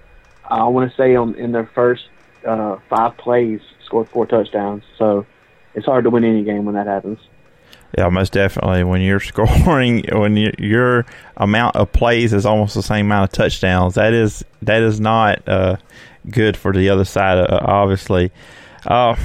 I 0.45 0.65
want 0.65 0.91
to 0.91 0.97
say 0.97 1.17
on 1.17 1.35
in 1.37 1.53
their 1.53 1.67
first 1.75 2.05
uh, 2.47 2.77
five 2.89 3.17
plays 3.17 3.61
scored 3.85 4.09
four 4.09 4.27
touchdowns. 4.27 4.85
So 4.99 5.27
it's 5.75 5.87
hard 5.87 6.05
to 6.05 6.11
win 6.11 6.25
any 6.25 6.45
game 6.45 6.65
when 6.67 6.75
that 6.75 6.87
happens. 6.87 7.19
Yeah, 7.97 8.09
most 8.09 8.33
definitely. 8.33 8.85
When 8.85 9.01
you're 9.01 9.21
scoring, 9.21 10.05
when 10.13 10.37
you, 10.37 10.53
your 10.59 11.07
amount 11.37 11.77
of 11.77 11.93
plays 11.93 12.33
is 12.33 12.47
almost 12.47 12.75
the 12.75 12.83
same 12.83 13.07
amount 13.07 13.31
of 13.31 13.37
touchdowns, 13.37 13.95
that 13.95 14.13
is 14.13 14.45
that 14.63 14.83
is 14.83 15.01
not 15.01 15.47
uh, 15.49 15.77
good 16.29 16.57
for 16.57 16.73
the 16.73 16.91
other 16.91 17.05
side. 17.05 17.39
Uh, 17.39 17.61
obviously, 17.63 18.33
uh, 18.87 19.17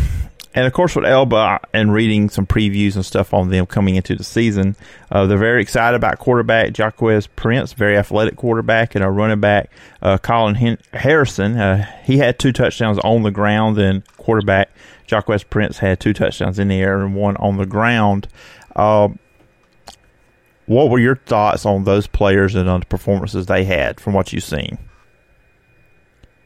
and 0.54 0.66
of 0.66 0.74
course 0.74 0.96
with 0.96 1.06
Elba 1.06 1.60
and 1.74 1.94
reading 1.94 2.30
some 2.30 2.46
previews 2.46 2.96
and 2.96 3.06
stuff 3.06 3.34
on 3.34 3.50
them 3.50 3.66
coming 3.66 3.96
into 3.96 4.16
the 4.16 4.24
season, 4.24 4.76
uh, 5.12 5.26
they're 5.26 5.38
very 5.38 5.62
excited 5.62 5.96
about 5.96 6.20
quarterback 6.20 6.78
Jaquez 6.78 7.28
Prince, 7.28 7.74
very 7.74 7.98
athletic 7.98 8.36
quarterback, 8.36 8.96
and 8.96 9.04
a 9.04 9.10
running 9.10 9.40
back 9.40 9.72
uh, 10.02 10.18
Colin 10.18 10.56
Hen- 10.56 10.80
Harrison. 10.94 11.58
Uh, 11.58 11.86
he 12.04 12.18
had 12.18 12.38
two 12.38 12.52
touchdowns 12.52 13.00
on 13.00 13.24
the 13.24 13.32
ground, 13.32 13.78
and 13.78 14.06
quarterback 14.18 14.70
Jaquez 15.08 15.44
Prince 15.44 15.80
had 15.80 16.00
two 16.00 16.14
touchdowns 16.14 16.60
in 16.60 16.68
the 16.68 16.82
air 16.82 17.00
and 17.00 17.16
one 17.16 17.36
on 17.38 17.58
the 17.58 17.66
ground. 17.66 18.28
Uh, 18.80 19.10
what 20.68 20.90
were 20.90 21.00
your 21.00 21.18
thoughts 21.18 21.66
on 21.66 21.84
those 21.84 22.08
players 22.08 22.56
and 22.56 22.70
on 22.70 22.80
the 22.80 22.86
performances 22.86 23.48
they 23.48 23.66
had 23.66 24.00
from 24.00 24.14
what 24.14 24.32
you've 24.32 24.44
seen? 24.44 24.78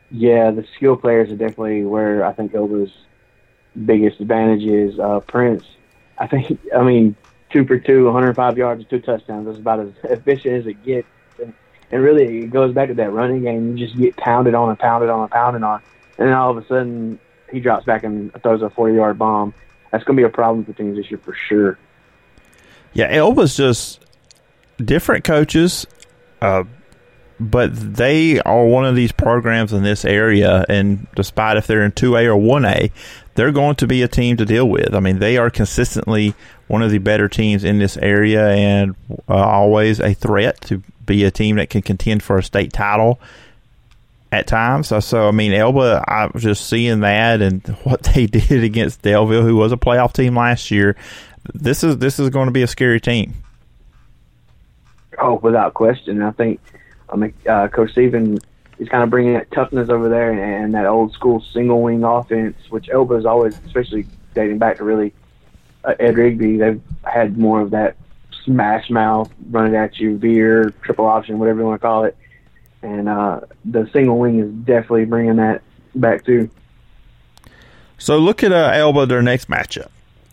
Yeah, 0.10 0.50
the 0.50 0.66
skill 0.76 0.96
players 0.96 1.30
are 1.30 1.36
definitely 1.36 1.84
where 1.84 2.26
I 2.26 2.34
think 2.34 2.56
Elba's 2.56 2.92
biggest 3.86 4.20
advantage 4.20 4.64
is. 4.64 4.98
Uh, 4.98 5.20
Prince, 5.20 5.64
I 6.18 6.26
think, 6.26 6.60
I 6.76 6.82
mean, 6.82 7.16
two 7.52 7.66
for 7.66 7.78
two, 7.78 8.06
105 8.06 8.58
yards 8.58 8.84
two 8.90 9.00
touchdowns. 9.00 9.46
That's 9.46 9.60
about 9.60 9.82
as 9.82 9.92
efficient 10.06 10.56
as 10.56 10.66
it 10.66 10.84
gets. 10.84 11.08
And, 11.40 11.54
and 11.92 12.02
really, 12.02 12.40
it 12.40 12.48
goes 12.48 12.74
back 12.74 12.88
to 12.88 12.96
that 12.96 13.12
running 13.12 13.44
game. 13.44 13.78
You 13.78 13.86
just 13.86 14.00
get 14.00 14.18
pounded 14.18 14.56
on 14.56 14.70
and 14.70 14.80
pounded 14.80 15.12
on 15.12 15.22
and 15.22 15.30
pounded 15.30 15.62
on. 15.62 15.84
And 16.18 16.30
then 16.30 16.34
all 16.34 16.50
of 16.50 16.58
a 16.58 16.68
sudden, 16.68 17.20
he 17.52 17.60
drops 17.60 17.86
back 17.86 18.04
and 18.04 18.34
throws 18.42 18.64
a 18.64 18.72
40 18.72 18.96
yard 18.96 19.20
bomb. 19.20 19.54
That's 19.92 20.04
going 20.04 20.18
to 20.18 20.22
be 20.22 20.26
a 20.26 20.30
problem 20.30 20.66
for 20.66 20.74
teams 20.74 20.98
this 20.98 21.12
year 21.12 21.20
for 21.24 21.36
sure. 21.36 21.78
Yeah, 22.94 23.08
Elba's 23.10 23.58
just 23.58 24.00
different 24.78 25.24
coaches, 25.24 25.88
uh, 26.42 26.64
but 27.40 27.72
they 27.74 28.40
are 28.42 28.66
one 28.66 28.86
of 28.86 28.96
these 28.96 29.12
programs 29.12 29.74
in 29.74 29.84
this 29.84 30.06
area. 30.06 30.66
And 30.70 31.08
despite 31.16 31.58
if 31.58 31.68
they're 31.68 31.84
in 31.84 31.92
2A 31.92 32.26
or 32.26 32.40
1A, 32.40 32.92
they're 33.36 33.52
going 33.52 33.76
to 33.76 33.88
be 33.88 34.04
a 34.04 34.08
team 34.08 34.38
to 34.38 34.46
deal 34.46 34.70
with. 34.70 34.94
I 34.94 35.00
mean, 35.00 35.20
they 35.20 35.38
are 35.38 35.50
consistently 35.50 36.36
one 36.68 36.82
of 36.82 36.92
the 36.92 37.00
better 37.00 37.28
teams 37.28 37.64
in 37.64 37.80
this 37.80 37.98
area 37.98 38.50
and 38.50 38.96
uh, 39.28 39.34
always 39.34 40.00
a 40.00 40.14
threat 40.14 40.62
to 40.62 40.82
be 41.06 41.24
a 41.24 41.32
team 41.32 41.58
that 41.58 41.70
can 41.70 41.82
contend 41.82 42.24
for 42.24 42.38
a 42.38 42.44
state 42.44 42.72
title 42.72 43.20
at 44.32 44.48
times. 44.48 44.88
So, 44.88 45.00
so 45.00 45.28
I 45.28 45.32
mean, 45.32 45.54
Elba, 45.54 46.04
I 46.08 46.28
was 46.28 46.44
just 46.44 46.68
seeing 46.68 47.02
that 47.02 47.42
and 47.42 47.66
what 47.84 48.04
they 48.04 48.26
did 48.28 48.64
against 48.64 49.02
Daleville, 49.02 49.44
who 49.44 49.56
was 49.56 49.72
a 49.72 49.78
playoff 49.78 50.14
team 50.14 50.36
last 50.36 50.72
year. 50.72 50.96
This 51.54 51.84
is 51.84 51.98
this 51.98 52.20
is 52.20 52.30
going 52.30 52.46
to 52.48 52.52
be 52.52 52.62
a 52.62 52.68
scary 52.68 53.02
team. 53.02 53.34
Oh, 55.20 55.36
without 55.36 55.74
question. 55.74 56.22
I 56.22 56.32
think 56.32 56.60
I 57.10 57.16
mean, 57.16 57.34
uh, 57.48 57.68
Coach 57.68 57.92
Stephen 57.92 58.40
is 58.80 58.90
kind 58.90 59.04
of 59.04 59.10
bringing 59.10 59.34
that 59.34 59.52
toughness 59.52 59.90
over 59.90 60.10
there 60.10 60.32
and, 60.32 60.40
and 60.40 60.74
that 60.74 60.86
old 60.86 61.14
school 61.14 61.44
single 61.54 61.82
wing 61.82 62.04
offense, 62.04 62.58
which 62.70 62.90
Elba 62.90 63.16
is 63.16 63.26
always, 63.26 63.58
especially 63.66 64.06
dating 64.34 64.58
back 64.58 64.78
to 64.78 64.84
really 64.84 65.14
uh, 65.84 65.94
Ed 66.00 66.18
Rigby, 66.18 66.58
they've 66.58 66.82
had 67.04 67.38
more 67.38 67.62
of 67.62 67.72
that 67.72 67.98
smash 68.46 68.90
mouth, 68.90 69.32
running 69.52 69.76
at 69.76 70.00
you, 70.00 70.18
veer, 70.18 70.74
triple 70.82 71.06
option, 71.06 71.40
whatever 71.40 71.60
you 71.60 71.66
want 71.68 71.82
to 71.82 71.86
call 71.86 72.04
it. 72.06 72.18
And 72.82 73.08
uh, 73.08 73.42
the 73.64 73.90
single 73.94 74.18
wing 74.18 74.40
is 74.40 74.50
definitely 74.66 75.06
bringing 75.06 75.38
that 75.38 75.62
back 75.96 76.26
too. 76.26 76.50
So 77.98 78.18
look 78.18 78.44
at 78.44 78.52
uh, 78.52 78.72
Elba, 78.74 79.06
their 79.06 79.22
next 79.22 79.50
matchup 79.50 79.90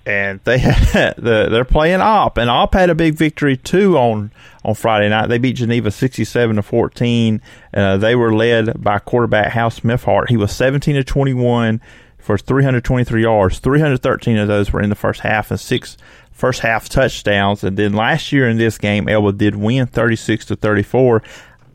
and 0.07 0.41
they 0.45 0.59
they're 1.19 1.65
playing 1.65 2.01
Opp, 2.01 2.39
and 2.39 2.51
Opp 2.51 2.75
had 2.75 2.91
a 2.91 2.95
big 2.95 3.15
victory 3.15 3.57
too 3.57 3.97
on 3.97 4.31
on 4.65 4.75
Friday 4.75 5.09
night. 5.09 5.29
They 5.29 5.39
beat 5.39 5.55
Geneva 5.55 5.91
sixty 5.91 6.25
seven 6.25 6.57
to 6.57 6.63
fourteen. 6.63 7.43
Uh, 7.73 7.97
they 7.97 8.17
were 8.17 8.35
led 8.35 8.83
by 8.83 8.99
quarterback 8.99 9.53
House 9.53 9.77
Smithhart. 9.77 10.31
He 10.31 10.37
was 10.37 10.53
seventeen 10.53 10.97
to 10.97 11.05
twenty 11.05 11.35
one 11.35 11.81
for 12.19 12.39
three 12.39 12.65
hundred 12.65 12.85
twenty 12.85 13.05
three 13.05 13.23
yards. 13.23 13.59
Three 13.59 13.81
hundred 13.81 14.03
thirteen 14.03 14.39
of 14.39 14.49
those 14.49 14.73
were 14.73 14.83
in 14.83 14.91
the 14.91 14.97
first 14.97 15.21
half, 15.21 15.51
and 15.51 15.61
six 15.61 15.97
first 16.33 16.61
half 16.61 16.89
touchdowns. 16.89 17.63
And 17.63 17.77
then 17.77 17.93
last 17.93 18.33
year 18.33 18.49
in 18.49 18.57
this 18.57 18.79
game, 18.79 19.09
Elba 19.09 19.33
did 19.33 19.55
win 19.55 19.87
thirty 19.87 20.17
six 20.17 20.47
to 20.47 20.57
thirty 20.57 20.83
four. 20.83 21.23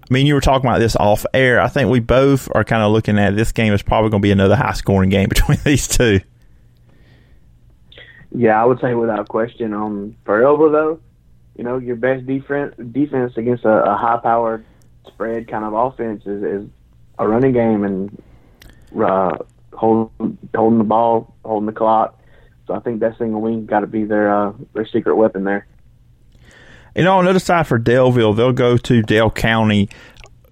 I 0.10 0.14
mean, 0.14 0.28
you 0.28 0.36
were 0.36 0.42
talking 0.42 0.70
about 0.70 0.80
this 0.80 0.96
off 0.96 1.26
air. 1.34 1.60
I 1.60 1.68
think 1.68 1.90
we 1.90 2.00
both 2.00 2.48
are 2.54 2.64
kind 2.64 2.84
of 2.84 2.92
looking 2.92 3.18
at 3.18 3.36
this 3.36 3.52
game 3.52 3.74
is 3.74 3.82
probably 3.82 4.12
going 4.12 4.22
to 4.22 4.26
be 4.26 4.32
another 4.32 4.56
high 4.56 4.74
scoring 4.74 5.10
game 5.10 5.30
between 5.30 5.58
these 5.64 5.88
two. 5.88 6.22
Yeah, 8.36 8.62
I 8.62 8.66
would 8.66 8.80
say 8.82 8.94
without 8.94 9.28
question. 9.30 9.74
Um, 9.74 10.16
for 10.26 10.44
Elba 10.44 10.70
though, 10.70 11.00
you 11.56 11.64
know, 11.64 11.78
your 11.78 11.96
best 11.96 12.26
defense 12.26 12.76
defense 12.92 13.34
against 13.38 13.64
a, 13.64 13.92
a 13.92 13.96
high 13.96 14.20
powered 14.22 14.66
spread 15.08 15.48
kind 15.48 15.64
of 15.64 15.74
offense 15.74 16.26
is, 16.26 16.44
is 16.44 16.70
a 17.18 17.28
running 17.28 17.54
game 17.54 17.84
and 17.84 18.24
uh, 19.02 19.38
holding 19.74 20.38
holding 20.54 20.78
the 20.80 20.84
ball, 20.84 21.34
holding 21.46 21.68
the 21.68 21.72
clock. 21.72 22.20
So 22.68 22.74
I 22.74 22.80
think 22.80 23.00
that 23.00 23.18
single 23.18 23.42
wing 23.42 23.66
got 23.66 23.82
to 23.82 23.88
be 23.88 24.04
their 24.04 24.34
uh, 24.34 24.54
their 24.74 24.88
secret 24.88 25.16
weapon 25.16 25.44
there. 25.46 25.68
You 26.96 27.04
know, 27.04 27.18
on 27.18 27.26
the 27.26 27.30
other 27.30 27.40
side 27.40 27.68
for 27.68 27.78
Daleville, 27.78 28.36
they'll 28.36 28.54
go 28.54 28.78
to 28.78 29.02
Dale 29.02 29.30
County 29.30 29.90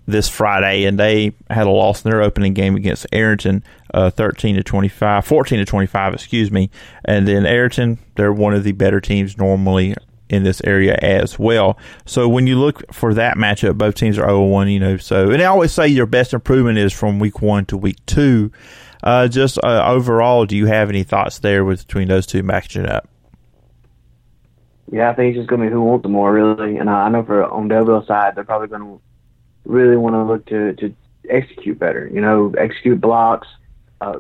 this 0.05 0.27
Friday, 0.27 0.83
and 0.86 1.00
they 1.00 1.33
had 1.50 1.67
a 1.67 1.72
loss 1.72 2.03
in 2.03 2.12
their 2.12 2.22
opening 2.22 2.53
game 2.53 2.75
against 2.75 3.07
Ariton, 3.12 3.63
uh, 3.93 4.10
13 4.10 4.55
to 4.55 4.63
25, 4.63 5.25
14 5.25 5.60
to 5.60 5.65
25, 5.65 6.13
excuse 6.13 6.51
me. 6.51 6.69
And 7.05 7.27
then 7.27 7.43
Ariton, 7.43 7.98
they're 8.15 8.33
one 8.33 8.53
of 8.53 8.63
the 8.63 8.74
better 8.74 9.00
teams 9.00 9.38
normally 9.38 9.95
in 10.29 10.43
this 10.43 10.62
area 10.63 10.98
as 11.01 11.38
well. 11.38 11.77
So 12.05 12.27
when 12.27 12.48
you 12.48 12.60
look 12.60 12.91
for 12.93 13.13
that 13.13 13.38
matchup, 13.38 13.77
both 13.77 13.95
teams 13.95 14.17
are 14.17 14.25
0 14.25 14.45
1, 14.48 14.69
you 14.69 14.79
know. 14.79 14.98
So, 14.98 15.29
and 15.29 15.41
I 15.41 15.45
always 15.45 15.72
say 15.72 15.88
your 15.88 16.05
best 16.05 16.33
improvement 16.33 16.77
is 16.77 16.91
from 16.91 17.19
week 17.19 17.41
one 17.41 17.65
to 17.67 17.77
week 17.77 18.03
two. 18.05 18.51
Uh, 19.03 19.27
just 19.27 19.57
uh, 19.63 19.86
overall, 19.86 20.45
do 20.45 20.55
you 20.55 20.65
have 20.65 20.89
any 20.89 21.03
thoughts 21.03 21.39
there 21.39 21.63
with, 21.63 21.86
between 21.86 22.07
those 22.07 22.25
two 22.25 22.41
matching 22.41 22.88
up? 22.88 23.07
Yeah, 24.91 25.10
I 25.10 25.13
think 25.13 25.29
it's 25.29 25.39
just 25.39 25.50
going 25.50 25.62
to 25.62 25.67
be 25.67 25.74
who 25.74 25.81
wants 25.81 26.03
the 26.03 26.10
more, 26.10 26.31
really. 26.31 26.77
And 26.77 26.89
I 26.89 27.10
know 27.10 27.24
for 27.24 27.45
on 27.45 27.69
Daleville 27.69 28.05
side, 28.07 28.36
they're 28.36 28.43
probably 28.43 28.67
going 28.67 28.81
to 28.81 29.01
really 29.65 29.98
want 29.98 30.15
to 30.15 30.24
look 30.24 30.46
to, 30.48 30.74
to 30.74 30.96
execute 31.29 31.79
better. 31.79 32.10
You 32.13 32.22
know, 32.22 32.53
execute 32.58 33.00
blocks, 33.00 33.48
uh, 34.01 34.20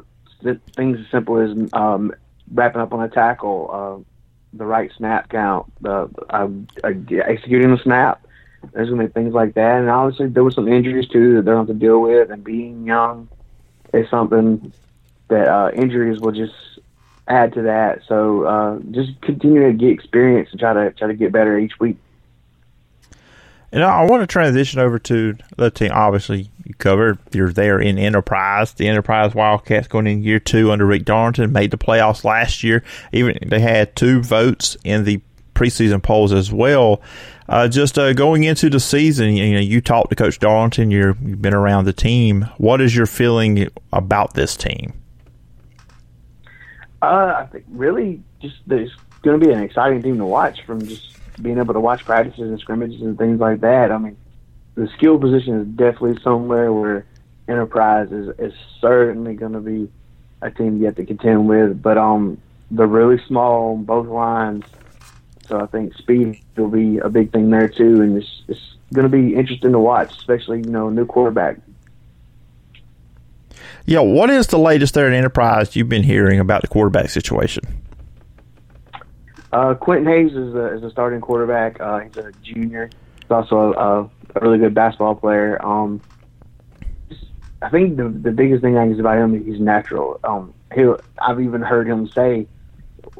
things 0.75 0.99
as 0.99 1.05
simple 1.11 1.37
as 1.37 1.69
um, 1.73 2.13
wrapping 2.51 2.81
up 2.81 2.93
on 2.93 3.03
a 3.03 3.09
tackle, 3.09 3.69
uh, 3.71 4.09
the 4.57 4.65
right 4.65 4.91
snap 4.97 5.29
count, 5.29 5.71
uh, 5.85 6.07
executing 6.83 7.71
the 7.71 7.79
snap. 7.81 8.25
There's 8.73 8.89
going 8.89 9.01
to 9.01 9.07
be 9.07 9.13
things 9.13 9.33
like 9.33 9.55
that, 9.55 9.79
and 9.79 9.89
obviously 9.89 10.27
there 10.27 10.43
were 10.43 10.51
some 10.51 10.67
injuries 10.69 11.07
too 11.09 11.35
that 11.35 11.45
they're 11.45 11.55
going 11.55 11.67
to 11.67 11.73
deal 11.73 11.99
with. 11.99 12.29
And 12.29 12.43
being 12.43 12.85
young 12.85 13.27
is 13.93 14.09
something 14.09 14.71
that 15.27 15.47
uh, 15.47 15.71
injuries 15.73 16.21
will 16.21 16.31
just 16.31 16.53
add 17.27 17.53
to 17.53 17.63
that. 17.63 18.01
So 18.07 18.43
uh, 18.43 18.79
just 18.91 19.19
continue 19.21 19.67
to 19.67 19.73
get 19.73 19.89
experience 19.89 20.49
and 20.51 20.59
try 20.59 20.73
to 20.73 20.91
try 20.91 21.07
to 21.07 21.13
get 21.13 21.31
better 21.31 21.57
each 21.57 21.79
week. 21.79 21.97
And 23.73 23.83
I 23.83 24.03
want 24.05 24.21
to 24.21 24.27
transition 24.27 24.79
over 24.79 24.99
to 24.99 25.35
the 25.57 25.71
team. 25.71 25.89
Obviously, 25.91 26.51
you 26.63 26.75
covered 26.75 27.17
you're 27.31 27.51
there 27.51 27.79
in 27.79 27.97
Enterprise. 27.97 28.73
The 28.73 28.87
Enterprise 28.87 29.33
Wildcats 29.33 29.87
going 29.87 30.05
in 30.05 30.21
year 30.21 30.39
two 30.39 30.71
under 30.71 30.85
Rick 30.85 31.05
Darlington 31.05 31.51
made 31.51 31.71
the 31.71 31.77
playoffs 31.77 32.23
last 32.23 32.63
year. 32.63 32.83
Even 33.11 33.35
they 33.47 33.59
had 33.59 33.95
two 33.95 34.21
votes 34.21 34.77
in 34.83 35.05
the 35.05 35.21
preseason 35.55 36.03
polls 36.03 36.31
as 36.31 36.53
well. 36.53 37.01
Uh, 37.49 37.67
just 37.67 37.97
uh, 37.97 38.13
going 38.13 38.43
into 38.43 38.69
the 38.69 38.79
season, 38.79 39.35
you 39.35 39.55
know, 39.55 39.59
you 39.59 39.81
talked 39.81 40.11
to 40.11 40.15
Coach 40.15 40.37
Darlington. 40.37 40.91
you 40.91 41.07
have 41.07 41.41
been 41.41 41.55
around 41.55 41.85
the 41.85 41.93
team. 41.93 42.43
What 42.57 42.79
is 42.79 42.95
your 42.95 43.07
feeling 43.07 43.69
about 43.91 44.35
this 44.35 44.55
team? 44.55 44.93
Uh, 47.01 47.33
I 47.39 47.47
think 47.51 47.65
really 47.71 48.21
just 48.39 48.57
it's 48.69 48.93
going 49.23 49.39
to 49.39 49.45
be 49.45 49.51
an 49.51 49.63
exciting 49.63 50.03
team 50.03 50.19
to 50.19 50.25
watch 50.25 50.63
from 50.63 50.85
just 50.87 51.12
being 51.41 51.57
able 51.57 51.73
to 51.73 51.79
watch 51.79 52.05
practices 52.05 52.41
and 52.41 52.59
scrimmages 52.59 53.01
and 53.01 53.17
things 53.17 53.39
like 53.39 53.61
that. 53.61 53.91
I 53.91 53.97
mean, 53.97 54.17
the 54.75 54.87
skill 54.97 55.19
position 55.19 55.61
is 55.61 55.67
definitely 55.67 56.21
somewhere 56.21 56.71
where 56.71 57.05
Enterprise 57.47 58.11
is, 58.11 58.29
is 58.39 58.53
certainly 58.79 59.33
going 59.33 59.53
to 59.53 59.59
be 59.59 59.91
a 60.41 60.49
team 60.49 60.77
you 60.77 60.85
have 60.85 60.95
to 60.95 61.05
contend 61.05 61.47
with. 61.47 61.81
But 61.81 61.97
um, 61.97 62.39
they're 62.71 62.87
really 62.87 63.21
small 63.27 63.73
on 63.73 63.83
both 63.83 64.07
lines, 64.07 64.63
so 65.47 65.59
I 65.59 65.65
think 65.67 65.93
speed 65.95 66.41
will 66.55 66.69
be 66.69 66.99
a 66.99 67.09
big 67.09 67.31
thing 67.31 67.49
there 67.49 67.67
too. 67.67 68.01
And 68.01 68.17
it's, 68.17 68.43
it's 68.47 68.75
going 68.93 69.09
to 69.09 69.15
be 69.15 69.35
interesting 69.35 69.71
to 69.71 69.79
watch, 69.79 70.11
especially 70.17 70.59
you 70.59 70.69
know 70.69 70.89
new 70.89 71.05
quarterback. 71.05 71.57
Yeah, 73.85 73.99
what 73.99 74.29
is 74.29 74.47
the 74.47 74.57
latest 74.57 74.93
there 74.93 75.07
at 75.07 75.13
Enterprise 75.13 75.75
you've 75.75 75.89
been 75.89 76.03
hearing 76.03 76.39
about 76.39 76.61
the 76.61 76.69
quarterback 76.69 77.09
situation? 77.09 77.82
Uh, 79.53 79.75
Quentin 79.75 80.07
Hayes 80.07 80.31
is 80.31 80.55
a, 80.55 80.75
is 80.75 80.83
a 80.83 80.89
starting 80.89 81.21
quarterback. 81.21 81.79
Uh, 81.79 81.99
he's 81.99 82.17
a 82.17 82.31
junior. 82.41 82.89
He's 83.21 83.29
also 83.29 83.73
a, 83.73 84.09
a 84.35 84.41
really 84.41 84.57
good 84.57 84.73
basketball 84.73 85.13
player. 85.13 85.63
Um, 85.63 86.01
I 87.61 87.69
think 87.69 87.95
the 87.95 88.09
the 88.09 88.31
biggest 88.31 88.63
thing 88.63 88.77
I 88.77 88.87
think 88.87 88.99
about 88.99 89.19
him 89.19 89.35
is 89.35 89.45
he's 89.45 89.59
natural. 89.59 90.19
Um, 90.23 90.55
he 90.73 90.91
I've 91.19 91.39
even 91.39 91.61
heard 91.61 91.87
him 91.87 92.07
say 92.09 92.47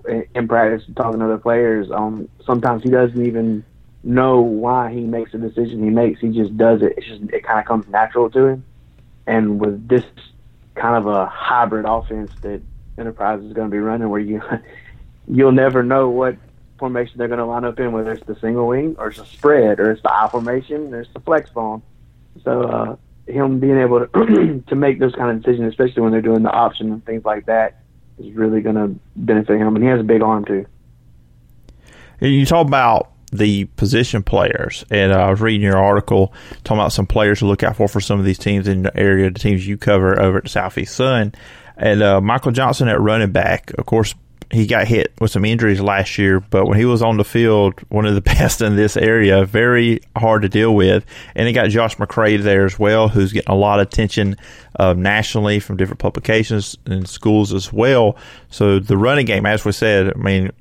in, 0.10 0.26
in 0.34 0.48
practice 0.48 0.84
talking 0.96 1.20
to 1.20 1.26
other 1.26 1.38
players. 1.38 1.92
Um, 1.92 2.28
sometimes 2.44 2.82
he 2.82 2.90
doesn't 2.90 3.24
even 3.24 3.64
know 4.04 4.42
why 4.42 4.92
he 4.92 5.02
makes 5.02 5.34
the 5.34 5.38
decision 5.38 5.84
he 5.84 5.92
makes. 5.92 6.20
He 6.20 6.30
just 6.30 6.58
does 6.58 6.82
it. 6.82 6.96
It's 6.98 7.06
just 7.06 7.22
it 7.32 7.44
kind 7.44 7.60
of 7.60 7.66
comes 7.66 7.88
natural 7.90 8.30
to 8.32 8.48
him. 8.48 8.66
And 9.28 9.62
with 9.62 9.88
this 9.88 10.04
kind 10.74 10.96
of 10.96 11.06
a 11.06 11.28
hybrid 11.28 11.86
offense 11.88 12.32
that 12.42 12.60
Enterprise 12.98 13.44
is 13.44 13.54
going 13.54 13.70
to 13.70 13.72
be 13.72 13.80
running, 13.80 14.10
where 14.10 14.20
you 14.20 14.42
you'll 15.28 15.52
never 15.52 15.84
know 15.84 16.10
what 16.10 16.38
formation 16.78 17.18
they're 17.18 17.28
going 17.28 17.40
to 17.40 17.46
line 17.46 17.66
up 17.66 17.80
in, 17.80 17.92
whether 17.92 18.12
it's 18.12 18.26
the 18.26 18.36
single 18.40 18.68
wing 18.68 18.96
or 18.98 19.08
it's 19.08 19.20
a 19.20 19.26
spread 19.26 19.80
or 19.80 19.92
it's 19.92 20.02
the 20.02 20.14
I 20.14 20.28
formation 20.30 20.94
or 20.94 21.02
it's 21.02 21.14
the 21.14 21.20
flex. 21.20 21.50
So 21.54 21.82
uh, 22.46 22.96
him 23.28 23.60
being 23.60 23.78
able 23.78 24.06
to 24.06 24.64
to 24.68 24.76
make 24.76 25.00
those 25.00 25.16
kind 25.16 25.32
of 25.32 25.44
decisions, 25.44 25.70
especially 25.70 26.02
when 26.02 26.12
they're 26.12 26.22
doing 26.22 26.44
the 26.44 26.52
option 26.52 26.92
and 26.92 27.06
things 27.06 27.24
like 27.24 27.46
that, 27.46 27.84
is 28.20 28.34
really 28.34 28.62
going 28.62 28.76
to 28.76 29.00
benefit 29.16 29.58
him. 29.58 29.76
And 29.76 29.84
he 29.84 29.90
has 29.90 30.00
a 30.00 30.04
big 30.04 30.22
arm 30.22 30.46
too. 30.46 30.66
You 32.20 32.46
talk 32.46 32.68
about 32.68 33.12
the 33.32 33.66
position 33.66 34.24
players, 34.24 34.86
and 34.92 35.12
I 35.12 35.30
was 35.30 35.42
reading 35.42 35.62
your 35.62 35.78
article 35.78 36.34
talking 36.64 36.80
about 36.80 36.94
some 36.94 37.08
players 37.08 37.40
to 37.40 37.46
look 37.46 37.64
out 37.64 37.76
for 37.76 37.88
for 37.88 38.00
some 38.00 38.20
of 38.20 38.26
these 38.26 38.38
teams 38.38 38.68
in 38.68 38.84
the 38.84 38.98
area, 38.98 39.30
the 39.32 39.40
teams 39.40 39.68
you 39.68 39.78
cover 39.78 40.20
over 40.20 40.38
at 40.38 40.44
the 40.44 40.50
Southeast 40.50 40.96
Sun. 40.96 41.34
And 41.76 42.04
uh, 42.04 42.22
Michael 42.22 42.52
Johnson 42.52 42.88
at 42.88 43.02
running 43.02 43.32
back, 43.32 43.72
of 43.78 43.86
course, 43.86 44.14
he 44.52 44.66
got 44.66 44.88
hit 44.88 45.14
with 45.20 45.32
some 45.32 45.46
injuries 45.46 45.82
last 45.82 46.18
year, 46.18 46.40
but 46.40 46.66
when 46.66 46.78
he 46.78 46.86
was 46.86 47.02
on 47.02 47.18
the 47.18 47.24
field, 47.24 47.80
one 47.90 48.06
of 48.06 48.16
the 48.16 48.22
best 48.34 48.62
in 48.62 48.76
this 48.76 48.98
area, 48.98 49.46
very 49.46 50.00
hard 50.16 50.42
to 50.42 50.50
deal 50.50 50.76
with. 50.76 51.06
And 51.36 51.48
he 51.48 51.54
got 51.54 51.70
Josh 51.70 51.98
McCray 51.98 52.42
there 52.42 52.66
as 52.66 52.78
well, 52.78 53.10
who's 53.10 53.34
getting 53.34 53.52
a 53.52 53.58
lot 53.58 53.80
of 53.80 53.88
attention 53.88 54.38
uh, 54.80 54.94
nationally 54.94 55.60
from 55.60 55.78
different 55.78 56.00
publications 56.00 56.78
and 56.86 57.08
schools 57.08 57.54
as 57.54 57.72
well. 57.72 58.18
So 58.50 58.80
the 58.80 58.98
running 58.98 59.26
game, 59.26 59.46
as 59.46 59.66
we 59.66 59.72
said, 59.72 60.14
I 60.14 60.18
mean, 60.18 60.52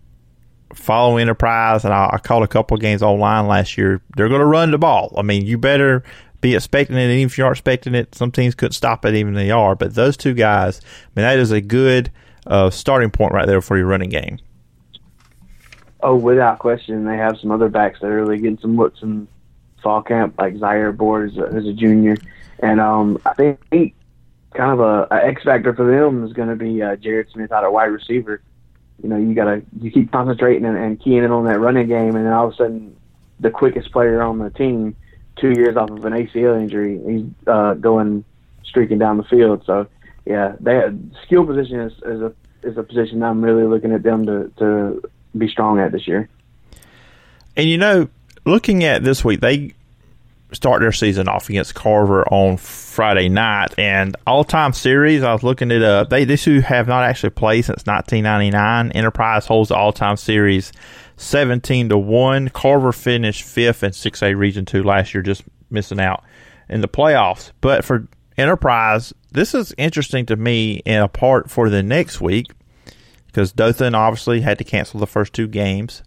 follow 0.75 1.17
Enterprise, 1.17 1.85
and 1.85 1.93
I, 1.93 2.11
I 2.15 2.19
called 2.19 2.45
a 2.45 2.49
couple 2.49 2.77
games 2.77 3.03
online 3.03 3.47
last 3.47 3.77
year. 3.77 4.01
They're 4.17 4.29
going 4.29 4.41
to 4.41 4.47
run 4.47 4.71
the 4.71 4.79
ball. 4.79 5.15
I 5.17 5.23
mean, 5.23 5.47
you 5.47 5.59
better 5.59 6.03
be 6.41 6.55
expecting 6.55 6.97
it, 6.97 7.03
and 7.03 7.13
even 7.13 7.27
if 7.27 7.39
you 7.39 7.45
aren't 7.45 7.57
expecting 7.57 7.95
it, 7.95 8.15
some 8.15 8.33
teams 8.33 8.55
couldn't 8.55 8.73
stop 8.73 9.05
it, 9.05 9.15
even 9.15 9.35
they 9.35 9.51
are. 9.51 9.75
But 9.75 9.95
those 9.95 10.17
two 10.17 10.35
guys, 10.35 10.81
I 10.85 11.21
mean, 11.21 11.25
that 11.25 11.39
is 11.39 11.53
a 11.53 11.61
good 11.61 12.11
uh, 12.47 12.71
starting 12.71 13.11
point 13.11 13.33
right 13.33 13.47
there 13.47 13.61
for 13.61 13.77
your 13.77 13.87
running 13.87 14.11
game. 14.11 14.39
Oh, 16.03 16.17
without 16.17 16.59
question, 16.59 17.05
they 17.05 17.17
have 17.17 17.39
some 17.39 17.51
other 17.51 17.69
backs 17.69 18.01
that 18.01 18.09
are 18.09 18.17
really 18.17 18.39
getting 18.39 18.59
some 18.59 18.77
looks 18.77 19.03
in 19.03 19.29
fall 19.83 20.03
camp, 20.03 20.35
like 20.39 20.57
Zaire 20.57 20.93
Board 20.93 21.37
as 21.39 21.67
a 21.67 21.73
junior, 21.73 22.17
and 22.59 22.81
um, 22.81 23.21
I 23.25 23.35
think 23.35 23.95
kind 24.55 24.73
of 24.73 24.81
a, 24.81 25.07
a 25.11 25.27
X 25.27 25.43
factor 25.43 25.75
for 25.75 25.85
them 25.85 26.25
is 26.25 26.33
going 26.33 26.49
to 26.49 26.57
be 26.57 26.83
uh, 26.83 26.97
Jared 26.97 27.31
Smith 27.31 27.53
out 27.53 27.65
of 27.65 27.73
wide 27.73 27.87
receiver. 27.87 28.43
You 29.03 29.09
know, 29.09 29.17
you 29.17 29.35
gotta 29.35 29.63
you 29.81 29.91
keep 29.91 30.13
concentrating 30.13 30.65
and, 30.65 30.77
and 30.77 31.01
keying 31.01 31.25
in 31.25 31.31
on 31.31 31.45
that 31.47 31.59
running 31.59 31.89
game, 31.89 32.15
and 32.15 32.25
then 32.25 32.33
all 32.33 32.49
of 32.49 32.55
a 32.55 32.57
sudden, 32.57 32.97
the 33.41 33.51
quickest 33.51 33.91
player 33.91 34.23
on 34.23 34.39
the 34.39 34.51
team, 34.51 34.95
two 35.37 35.51
years 35.51 35.77
off 35.77 35.91
of 35.91 36.05
an 36.05 36.13
ACL 36.13 36.61
injury, 36.61 37.01
he's 37.05 37.49
uh, 37.49 37.75
going 37.75 38.25
streaking 38.65 38.99
down 38.99 39.17
the 39.17 39.25
field. 39.25 39.65
So, 39.67 39.89
yeah, 40.25 40.57
they 40.61 40.83
skill 41.25 41.47
position 41.47 41.81
is, 41.81 41.93
is 42.05 42.21
a 42.21 42.33
is 42.63 42.77
a 42.79 42.83
position 42.83 43.23
I'm 43.23 43.43
really 43.43 43.65
looking 43.65 43.93
at 43.93 44.03
them 44.03 44.27
to 44.27 44.53
to 44.59 45.03
be 45.37 45.49
strong 45.49 45.81
at 45.81 45.93
this 45.93 46.07
year. 46.07 46.29
And 47.57 47.69
you 47.69 47.79
know, 47.79 48.09
looking 48.45 48.85
at 48.85 49.03
this 49.03 49.25
week, 49.25 49.41
they 49.41 49.75
start 50.53 50.81
their 50.81 50.93
season 50.93 51.29
off 51.29 51.49
against 51.49 51.75
Carver 51.75 52.25
on 52.29 52.57
Friday 52.57 53.29
night. 53.29 53.75
And 53.79 54.17
all 54.27 54.45
time 54.45 54.73
series, 54.73 55.23
I 55.23 55.33
was 55.33 55.43
looking 55.43 55.71
it 55.71 55.83
up. 55.83 56.11
They 56.11 56.25
these 56.25 56.43
two 56.43 56.61
have 56.61 56.89
not 56.89 57.05
actually 57.05 57.31
played 57.31 57.65
since 57.65 57.85
1999. 57.87 58.93
Enterprise 58.93 59.47
holds 59.47 59.71
the 59.71 59.77
all 59.77 59.93
time 59.93 60.17
series 60.17 60.73
17 61.17 61.89
to 61.91 61.99
one. 61.99 62.49
Carver 62.49 62.93
finished 62.93 63.43
fifth 63.43 63.83
in 63.83 63.91
6A 63.91 64.37
Region 64.37 64.65
Two 64.65 64.83
last 64.83 65.15
year, 65.15 65.23
just 65.23 65.43
missing 65.71 66.01
out 66.01 66.23
in 66.69 66.81
the 66.81 66.89
playoffs. 66.89 67.53
But 67.61 67.85
for 67.85 68.07
Enterprise, 68.37 69.13
this 69.31 69.55
is 69.55 69.75
interesting 69.79 70.27
to 70.27 70.37
me 70.37 70.83
in 70.85 71.01
a 71.01 71.09
part 71.09 71.51
for 71.51 71.69
the 71.71 71.83
next 71.83 72.21
week 72.21 72.47
because 73.27 73.53
Dothan 73.53 73.95
obviously 73.95 74.43
had 74.43 74.59
to 74.59 74.65
cancel 74.65 75.01
the 75.01 75.07
first 75.07 75.33
two 75.33 75.49
games. 75.49 76.03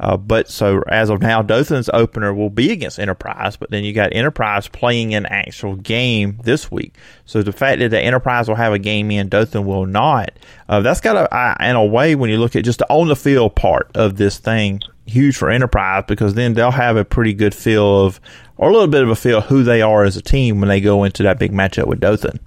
Uh, 0.00 0.16
but 0.16 0.48
so 0.48 0.82
as 0.88 1.10
of 1.10 1.20
now, 1.20 1.42
Dothan's 1.42 1.90
opener 1.92 2.32
will 2.32 2.48
be 2.48 2.72
against 2.72 2.98
Enterprise, 2.98 3.58
but 3.58 3.70
then 3.70 3.84
you 3.84 3.92
got 3.92 4.14
Enterprise 4.14 4.66
playing 4.66 5.14
an 5.14 5.26
actual 5.26 5.76
game 5.76 6.38
this 6.42 6.70
week. 6.70 6.96
So 7.26 7.42
the 7.42 7.52
fact 7.52 7.80
that 7.80 7.90
the 7.90 8.00
Enterprise 8.00 8.48
will 8.48 8.54
have 8.54 8.72
a 8.72 8.78
game 8.78 9.10
in, 9.10 9.28
Dothan 9.28 9.66
will 9.66 9.84
not. 9.84 10.30
Uh, 10.70 10.80
that's 10.80 11.02
got 11.02 11.16
a, 11.30 11.68
in 11.68 11.76
a 11.76 11.84
way, 11.84 12.14
when 12.14 12.30
you 12.30 12.38
look 12.38 12.56
at 12.56 12.64
just 12.64 12.78
the 12.78 12.90
on 12.90 13.08
the 13.08 13.16
field 13.16 13.54
part 13.54 13.90
of 13.94 14.16
this 14.16 14.38
thing, 14.38 14.80
huge 15.04 15.36
for 15.36 15.50
Enterprise 15.50 16.04
because 16.08 16.32
then 16.32 16.54
they'll 16.54 16.70
have 16.70 16.96
a 16.96 17.04
pretty 17.04 17.34
good 17.34 17.54
feel 17.54 18.06
of, 18.06 18.20
or 18.60 18.68
a 18.68 18.72
little 18.72 18.88
bit 18.88 19.02
of 19.02 19.08
a 19.08 19.16
feel 19.16 19.40
who 19.40 19.62
they 19.62 19.80
are 19.80 20.04
as 20.04 20.18
a 20.18 20.22
team 20.22 20.60
when 20.60 20.68
they 20.68 20.82
go 20.82 21.02
into 21.02 21.22
that 21.22 21.38
big 21.38 21.50
matchup 21.50 21.86
with 21.86 21.98
Dothan. 21.98 22.38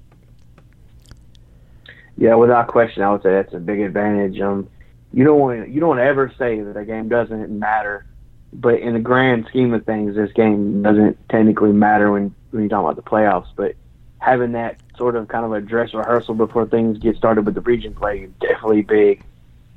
Yeah, 2.16 2.36
without 2.36 2.68
question, 2.68 3.02
I 3.02 3.12
would 3.12 3.24
say 3.24 3.32
that's 3.32 3.54
a 3.56 3.60
big 3.60 3.80
advantage. 3.80 4.40
Um, 4.40 4.70
you 5.12 5.24
don't 5.24 5.40
want 5.40 5.70
you 5.70 5.80
don't 5.80 5.98
ever 5.98 6.32
say 6.38 6.62
that 6.62 6.78
a 6.78 6.86
game 6.86 7.10
doesn't 7.10 7.50
matter, 7.50 8.06
but 8.54 8.80
in 8.80 8.94
the 8.94 9.00
grand 9.00 9.48
scheme 9.50 9.74
of 9.74 9.88
things, 9.88 10.16
this 10.16 10.32
game 10.34 10.84
doesn't 10.84 11.18
technically 11.30 11.72
matter 11.72 12.12
when 12.12 12.36
when 12.52 12.62
you're 12.62 12.70
talking 12.70 12.86
about 12.86 12.96
the 12.96 13.10
playoffs. 13.10 13.50
But 13.56 13.74
having 14.20 14.52
that 14.52 14.80
sort 14.96 15.16
of 15.16 15.28
kind 15.30 15.46
of 15.46 15.52
a 15.52 15.62
dress 15.62 15.96
rehearsal 15.96 16.36
before 16.36 16.68
things 16.68 17.00
get 17.00 17.18
started 17.18 17.44
with 17.44 17.56
the 17.56 17.62
region 17.62 17.96
play 17.96 18.20
is 18.20 18.32
definitely 18.40 18.84
big. 18.84 19.24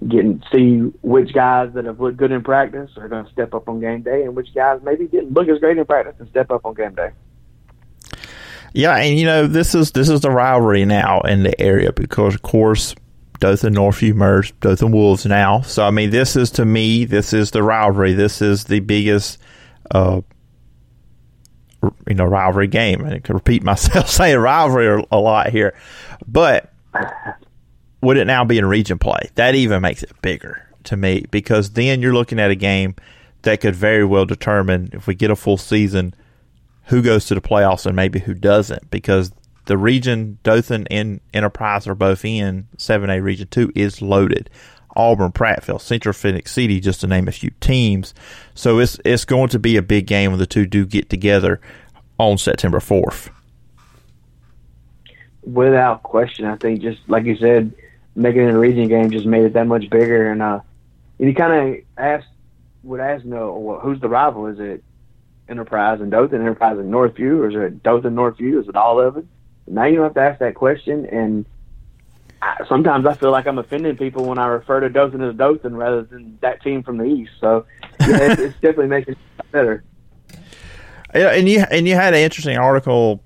Getting 0.06 0.42
see 0.52 0.78
which 1.02 1.32
guys 1.32 1.72
that 1.74 1.86
have 1.86 2.00
looked 2.00 2.18
good 2.18 2.30
in 2.30 2.42
practice 2.42 2.90
are 2.98 3.08
going 3.08 3.24
to 3.24 3.32
step 3.32 3.54
up 3.54 3.68
on 3.68 3.80
game 3.80 4.02
day, 4.02 4.24
and 4.24 4.36
which 4.36 4.54
guys 4.54 4.80
maybe 4.82 5.06
didn't 5.06 5.32
look 5.32 5.48
as 5.48 5.58
great 5.58 5.78
in 5.78 5.86
practice 5.86 6.14
and 6.18 6.28
step 6.28 6.50
up 6.50 6.66
on 6.66 6.74
game 6.74 6.94
day. 6.94 7.10
Yeah, 8.74 8.94
and 8.96 9.18
you 9.18 9.24
know 9.24 9.46
this 9.46 9.74
is 9.74 9.92
this 9.92 10.10
is 10.10 10.20
the 10.20 10.30
rivalry 10.30 10.84
now 10.84 11.20
in 11.22 11.44
the 11.44 11.58
area 11.58 11.92
because 11.92 12.34
of 12.34 12.42
course 12.42 12.94
Dothan 13.40 13.74
Northview 13.74 14.14
merged 14.14 14.58
Dothan 14.60 14.92
Wolves 14.92 15.26
now. 15.26 15.62
So 15.62 15.86
I 15.86 15.90
mean, 15.90 16.10
this 16.10 16.36
is 16.36 16.50
to 16.52 16.64
me, 16.64 17.04
this 17.04 17.32
is 17.32 17.50
the 17.50 17.62
rivalry. 17.62 18.12
This 18.12 18.42
is 18.42 18.64
the 18.64 18.80
biggest, 18.80 19.38
uh, 19.90 20.20
you 22.06 22.14
know, 22.14 22.24
rivalry 22.24 22.66
game. 22.66 23.00
And 23.02 23.14
I 23.14 23.18
can 23.20 23.34
repeat 23.34 23.62
myself 23.64 24.08
saying 24.10 24.38
rivalry 24.38 25.04
a 25.10 25.18
lot 25.18 25.50
here, 25.50 25.74
but 26.26 26.72
would 28.06 28.16
it 28.16 28.24
now 28.24 28.44
be 28.44 28.56
in 28.56 28.64
region 28.64 29.00
play? 29.00 29.30
That 29.34 29.56
even 29.56 29.82
makes 29.82 30.04
it 30.04 30.22
bigger 30.22 30.64
to 30.84 30.96
me 30.96 31.26
because 31.32 31.70
then 31.70 32.00
you're 32.00 32.14
looking 32.14 32.38
at 32.38 32.52
a 32.52 32.54
game 32.54 32.94
that 33.42 33.60
could 33.60 33.74
very 33.74 34.04
well 34.04 34.24
determine 34.24 34.90
if 34.92 35.08
we 35.08 35.16
get 35.16 35.32
a 35.32 35.34
full 35.34 35.56
season 35.56 36.14
who 36.84 37.02
goes 37.02 37.26
to 37.26 37.34
the 37.34 37.40
playoffs 37.40 37.84
and 37.84 37.96
maybe 37.96 38.20
who 38.20 38.32
doesn't 38.32 38.88
because 38.92 39.32
the 39.64 39.76
region 39.76 40.38
Dothan 40.44 40.86
and 40.88 41.20
Enterprise 41.34 41.88
are 41.88 41.96
both 41.96 42.24
in 42.24 42.68
7A 42.76 43.20
Region 43.20 43.48
2 43.50 43.72
is 43.74 44.00
loaded. 44.00 44.50
Auburn, 44.94 45.32
Prattville, 45.32 45.80
Central 45.80 46.12
Phoenix 46.12 46.52
City, 46.52 46.78
just 46.78 47.00
to 47.00 47.08
name 47.08 47.26
a 47.26 47.32
few 47.32 47.50
teams. 47.58 48.14
So 48.54 48.78
it's 48.78 49.00
it's 49.04 49.24
going 49.24 49.48
to 49.48 49.58
be 49.58 49.76
a 49.76 49.82
big 49.82 50.06
game 50.06 50.30
when 50.30 50.38
the 50.38 50.46
two 50.46 50.64
do 50.64 50.86
get 50.86 51.10
together 51.10 51.60
on 52.18 52.38
September 52.38 52.78
4th. 52.78 53.30
Without 55.42 56.04
question, 56.04 56.44
I 56.44 56.54
think 56.56 56.80
just 56.82 57.00
like 57.08 57.24
you 57.24 57.36
said, 57.36 57.74
making 58.16 58.42
it 58.42 58.54
a 58.54 58.58
region 58.58 58.88
game 58.88 59.10
just 59.10 59.26
made 59.26 59.44
it 59.44 59.52
that 59.52 59.66
much 59.66 59.88
bigger. 59.90 60.32
And 60.32 60.42
uh, 60.42 60.60
you 61.18 61.34
kind 61.34 61.76
of 61.76 61.84
ask, 61.96 62.26
would 62.82 63.00
ask, 63.00 63.24
no, 63.24 63.56
well, 63.58 63.78
who's 63.78 64.00
the 64.00 64.08
rival? 64.08 64.46
Is 64.46 64.58
it 64.58 64.82
Enterprise 65.48 66.00
and 66.00 66.10
Dothan, 66.10 66.40
Enterprise 66.40 66.78
and 66.78 66.92
Northview, 66.92 67.38
or 67.38 67.48
is 67.50 67.54
it 67.54 67.82
Dothan, 67.82 68.14
Northview? 68.14 68.60
Is 68.60 68.68
it 68.68 68.74
all 68.74 69.00
of 69.00 69.16
it? 69.16 69.26
Now 69.68 69.84
you 69.84 69.96
don't 69.96 70.04
have 70.04 70.14
to 70.14 70.20
ask 70.20 70.38
that 70.40 70.54
question, 70.54 71.06
and 71.06 71.44
I, 72.40 72.64
sometimes 72.68 73.06
I 73.06 73.14
feel 73.14 73.30
like 73.32 73.46
I'm 73.46 73.58
offending 73.58 73.96
people 73.96 74.24
when 74.24 74.38
I 74.38 74.46
refer 74.46 74.80
to 74.80 74.88
Dothan 74.88 75.22
as 75.22 75.34
Dothan 75.34 75.76
rather 75.76 76.02
than 76.02 76.38
that 76.40 76.62
team 76.62 76.82
from 76.82 76.98
the 76.98 77.04
East. 77.04 77.32
So 77.40 77.66
yeah, 78.00 78.32
it's, 78.32 78.40
it's 78.40 78.54
definitely 78.54 78.88
making 78.88 79.14
it 79.14 79.52
better. 79.52 79.84
Yeah, 81.14 81.30
and 81.30 81.48
you 81.48 81.64
and 81.70 81.88
you 81.88 81.94
had 81.94 82.14
an 82.14 82.20
interesting 82.20 82.56
article 82.58 83.22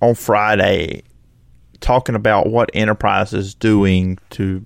on 0.00 0.14
Friday 0.14 1.02
talking 1.80 2.14
about 2.14 2.48
what 2.48 2.70
Enterprise 2.74 3.32
is 3.32 3.54
doing 3.54 4.18
to 4.30 4.64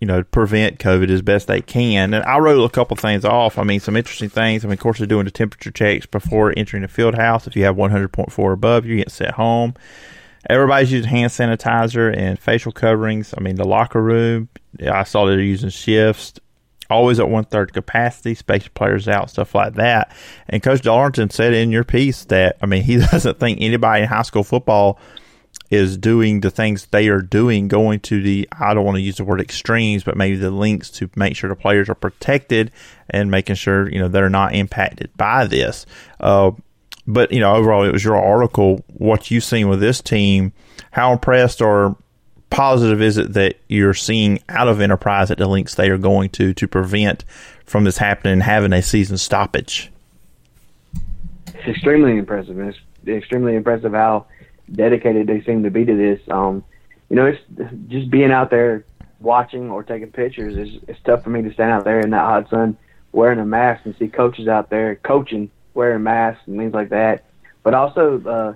you 0.00 0.06
know, 0.06 0.22
prevent 0.24 0.78
COVID 0.78 1.10
as 1.10 1.20
best 1.20 1.46
they 1.46 1.60
can. 1.60 2.14
And 2.14 2.24
I 2.24 2.38
wrote 2.38 2.64
a 2.64 2.70
couple 2.70 2.96
things 2.96 3.24
off. 3.24 3.58
I 3.58 3.64
mean, 3.64 3.80
some 3.80 3.96
interesting 3.96 4.30
things. 4.30 4.64
I 4.64 4.68
mean, 4.68 4.74
of 4.74 4.80
course, 4.80 4.98
they're 4.98 5.06
doing 5.06 5.26
the 5.26 5.30
temperature 5.30 5.70
checks 5.70 6.06
before 6.06 6.54
entering 6.56 6.82
the 6.82 6.88
field 6.88 7.14
house. 7.14 7.46
If 7.46 7.54
you 7.54 7.64
have 7.64 7.76
100.4 7.76 8.52
above, 8.52 8.86
you 8.86 8.96
get 8.96 9.10
sent 9.10 9.32
home. 9.32 9.74
Everybody's 10.48 10.90
using 10.90 11.10
hand 11.10 11.30
sanitizer 11.30 12.16
and 12.16 12.38
facial 12.38 12.72
coverings. 12.72 13.34
I 13.36 13.42
mean, 13.42 13.56
the 13.56 13.68
locker 13.68 14.02
room, 14.02 14.48
I 14.80 15.04
saw 15.04 15.26
they're 15.26 15.38
using 15.38 15.68
shifts, 15.68 16.32
always 16.88 17.20
at 17.20 17.28
one 17.28 17.44
third 17.44 17.74
capacity, 17.74 18.34
space 18.34 18.68
players 18.68 19.06
out, 19.06 19.28
stuff 19.28 19.54
like 19.54 19.74
that. 19.74 20.16
And 20.48 20.62
Coach 20.62 20.80
Darlington 20.80 21.28
said 21.28 21.52
in 21.52 21.70
your 21.70 21.84
piece 21.84 22.24
that, 22.26 22.56
I 22.62 22.66
mean, 22.66 22.84
he 22.84 22.96
doesn't 23.12 23.38
think 23.38 23.58
anybody 23.60 24.04
in 24.04 24.08
high 24.08 24.22
school 24.22 24.44
football– 24.44 24.98
is 25.70 25.96
doing 25.96 26.40
the 26.40 26.50
things 26.50 26.86
they 26.86 27.08
are 27.08 27.22
doing, 27.22 27.68
going 27.68 28.00
to 28.00 28.20
the, 28.20 28.48
I 28.52 28.74
don't 28.74 28.84
want 28.84 28.96
to 28.96 29.02
use 29.02 29.18
the 29.18 29.24
word 29.24 29.40
extremes, 29.40 30.02
but 30.02 30.16
maybe 30.16 30.36
the 30.36 30.50
links 30.50 30.90
to 30.90 31.08
make 31.14 31.36
sure 31.36 31.48
the 31.48 31.54
players 31.54 31.88
are 31.88 31.94
protected 31.94 32.72
and 33.08 33.30
making 33.30 33.54
sure, 33.54 33.88
you 33.88 34.00
know, 34.00 34.08
they're 34.08 34.28
not 34.28 34.52
impacted 34.52 35.10
by 35.16 35.46
this. 35.46 35.86
Uh, 36.18 36.50
but, 37.06 37.30
you 37.30 37.38
know, 37.38 37.54
overall, 37.54 37.84
it 37.84 37.92
was 37.92 38.02
your 38.02 38.16
article. 38.16 38.84
What 38.88 39.30
you've 39.30 39.44
seen 39.44 39.68
with 39.68 39.78
this 39.78 40.00
team, 40.00 40.52
how 40.90 41.12
impressed 41.12 41.62
or 41.62 41.96
positive 42.50 43.00
is 43.00 43.16
it 43.16 43.34
that 43.34 43.54
you're 43.68 43.94
seeing 43.94 44.42
out 44.48 44.66
of 44.66 44.80
Enterprise 44.80 45.30
at 45.30 45.38
the 45.38 45.46
links 45.46 45.76
they 45.76 45.88
are 45.88 45.98
going 45.98 46.30
to 46.30 46.52
to 46.52 46.66
prevent 46.66 47.24
from 47.64 47.84
this 47.84 47.98
happening 47.98 48.34
and 48.34 48.42
having 48.42 48.72
a 48.72 48.82
season 48.82 49.18
stoppage? 49.18 49.92
It's 51.46 51.68
extremely 51.68 52.18
impressive. 52.18 52.58
It's 52.58 52.78
extremely 53.06 53.54
impressive 53.54 53.92
how– 53.92 54.26
dedicated 54.72 55.26
they 55.26 55.42
seem 55.42 55.62
to 55.62 55.70
be 55.70 55.84
to 55.84 55.96
this. 55.96 56.20
Um, 56.30 56.64
you 57.08 57.16
know, 57.16 57.26
it's 57.26 57.40
just 57.88 58.10
being 58.10 58.30
out 58.30 58.50
there 58.50 58.84
watching 59.20 59.70
or 59.70 59.82
taking 59.82 60.10
pictures 60.10 60.56
is 60.56 60.82
it's 60.88 61.00
tough 61.04 61.22
for 61.22 61.30
me 61.30 61.42
to 61.42 61.52
stand 61.52 61.70
out 61.70 61.84
there 61.84 62.00
in 62.00 62.10
that 62.10 62.24
hot 62.24 62.48
sun 62.48 62.76
wearing 63.12 63.38
a 63.38 63.44
mask 63.44 63.84
and 63.84 63.94
see 63.98 64.08
coaches 64.08 64.48
out 64.48 64.70
there 64.70 64.96
coaching 64.96 65.50
wearing 65.74 66.02
masks 66.02 66.42
and 66.46 66.58
things 66.58 66.72
like 66.72 66.90
that. 66.90 67.24
But 67.62 67.74
also 67.74 68.20
uh, 68.22 68.54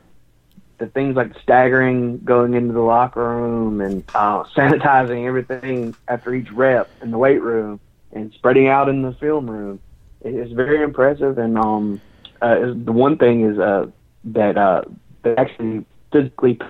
the 0.78 0.86
things 0.86 1.16
like 1.16 1.32
staggering 1.42 2.18
going 2.18 2.54
into 2.54 2.72
the 2.72 2.80
locker 2.80 3.28
room 3.28 3.80
and 3.80 4.04
uh, 4.14 4.44
sanitizing 4.56 5.26
everything 5.26 5.94
after 6.08 6.34
each 6.34 6.50
rep 6.50 6.90
in 7.02 7.10
the 7.10 7.18
weight 7.18 7.42
room 7.42 7.80
and 8.12 8.32
spreading 8.32 8.68
out 8.68 8.88
in 8.88 9.02
the 9.02 9.12
film 9.14 9.50
room. 9.50 9.80
It's 10.22 10.52
very 10.52 10.82
impressive. 10.82 11.38
And 11.38 11.58
um, 11.58 12.00
uh, 12.40 12.72
the 12.74 12.92
one 12.92 13.18
thing 13.18 13.42
is 13.42 13.58
uh, 13.58 13.86
that 14.24 14.56
uh, 14.56 14.82
they 15.22 15.36
actually 15.36 15.84
physically 16.14 16.60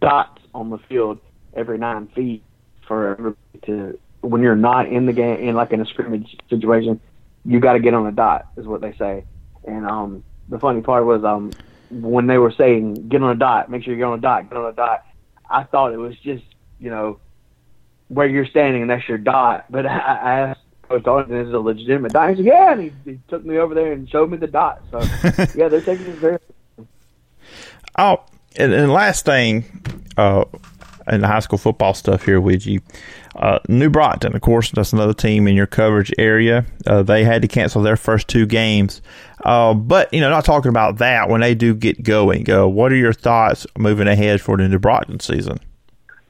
dots 0.00 0.40
on 0.54 0.70
the 0.70 0.78
field 0.78 1.18
every 1.54 1.76
nine 1.76 2.06
feet 2.14 2.44
for 2.86 3.10
everybody 3.10 3.36
to 3.66 3.98
when 4.20 4.42
you're 4.42 4.56
not 4.56 4.86
in 4.86 5.06
the 5.06 5.12
game, 5.12 5.40
in 5.40 5.54
like 5.54 5.72
in 5.72 5.80
a 5.80 5.86
scrimmage 5.86 6.36
situation, 6.48 7.00
you 7.44 7.60
got 7.60 7.74
to 7.74 7.80
get 7.80 7.92
on 7.92 8.04
the 8.04 8.12
dot, 8.12 8.46
is 8.56 8.66
what 8.66 8.80
they 8.80 8.94
say. 8.94 9.24
And 9.66 9.86
um, 9.86 10.24
the 10.48 10.58
funny 10.58 10.80
part 10.80 11.04
was 11.04 11.24
um, 11.24 11.50
when 11.90 12.26
they 12.26 12.38
were 12.38 12.52
saying 12.52 13.08
get 13.08 13.22
on 13.22 13.30
a 13.30 13.38
dot, 13.38 13.70
make 13.70 13.84
sure 13.84 13.92
you 13.92 13.98
get 13.98 14.06
on 14.06 14.18
a 14.18 14.22
dot, 14.22 14.48
get 14.48 14.56
on 14.56 14.72
a 14.72 14.72
dot. 14.72 15.04
I 15.48 15.64
thought 15.64 15.92
it 15.92 15.98
was 15.98 16.16
just 16.20 16.44
you 16.78 16.90
know 16.90 17.18
where 18.08 18.26
you're 18.26 18.46
standing 18.46 18.82
and 18.82 18.90
that's 18.90 19.08
your 19.08 19.18
dot. 19.18 19.66
But 19.70 19.86
I, 19.86 19.98
I 19.98 20.40
asked 20.40 20.60
Coach 20.88 21.02
Darlington, 21.02 21.36
"Is 21.36 21.48
it 21.48 21.54
a 21.54 21.60
legitimate 21.60 22.12
dot?" 22.12 22.30
He 22.30 22.36
said, 22.36 22.44
"Yeah," 22.46 22.72
and 22.72 22.80
he, 22.80 22.92
he 23.04 23.20
took 23.28 23.44
me 23.44 23.58
over 23.58 23.74
there 23.74 23.92
and 23.92 24.08
showed 24.08 24.30
me 24.30 24.38
the 24.38 24.46
dot. 24.46 24.82
So 24.90 25.00
yeah, 25.54 25.68
they're 25.68 25.80
taking 25.80 26.06
this 26.06 26.16
very. 26.16 26.38
Oh, 27.96 28.24
and, 28.56 28.72
and 28.72 28.92
last 28.92 29.24
thing, 29.24 29.64
uh, 30.16 30.44
in 31.08 31.20
the 31.20 31.26
high 31.26 31.40
school 31.40 31.58
football 31.58 31.94
stuff 31.94 32.24
here 32.24 32.40
with 32.40 32.66
you. 32.66 32.80
Uh, 33.36 33.58
New 33.68 33.90
Brockton, 33.90 34.34
of 34.34 34.40
course, 34.40 34.70
that's 34.70 34.92
another 34.92 35.12
team 35.12 35.48
in 35.48 35.56
your 35.56 35.66
coverage 35.66 36.12
area. 36.18 36.64
Uh, 36.86 37.02
they 37.02 37.24
had 37.24 37.42
to 37.42 37.48
cancel 37.48 37.82
their 37.82 37.96
first 37.96 38.28
two 38.28 38.46
games. 38.46 39.02
Uh, 39.44 39.74
but, 39.74 40.12
you 40.14 40.20
know, 40.20 40.30
not 40.30 40.44
talking 40.44 40.68
about 40.68 40.98
that 40.98 41.28
when 41.28 41.40
they 41.40 41.54
do 41.54 41.74
get 41.74 42.02
going. 42.02 42.48
Uh, 42.48 42.66
what 42.66 42.92
are 42.92 42.96
your 42.96 43.12
thoughts 43.12 43.66
moving 43.76 44.06
ahead 44.06 44.40
for 44.40 44.56
the 44.56 44.68
New 44.68 44.78
Brockton 44.78 45.20
season? 45.20 45.58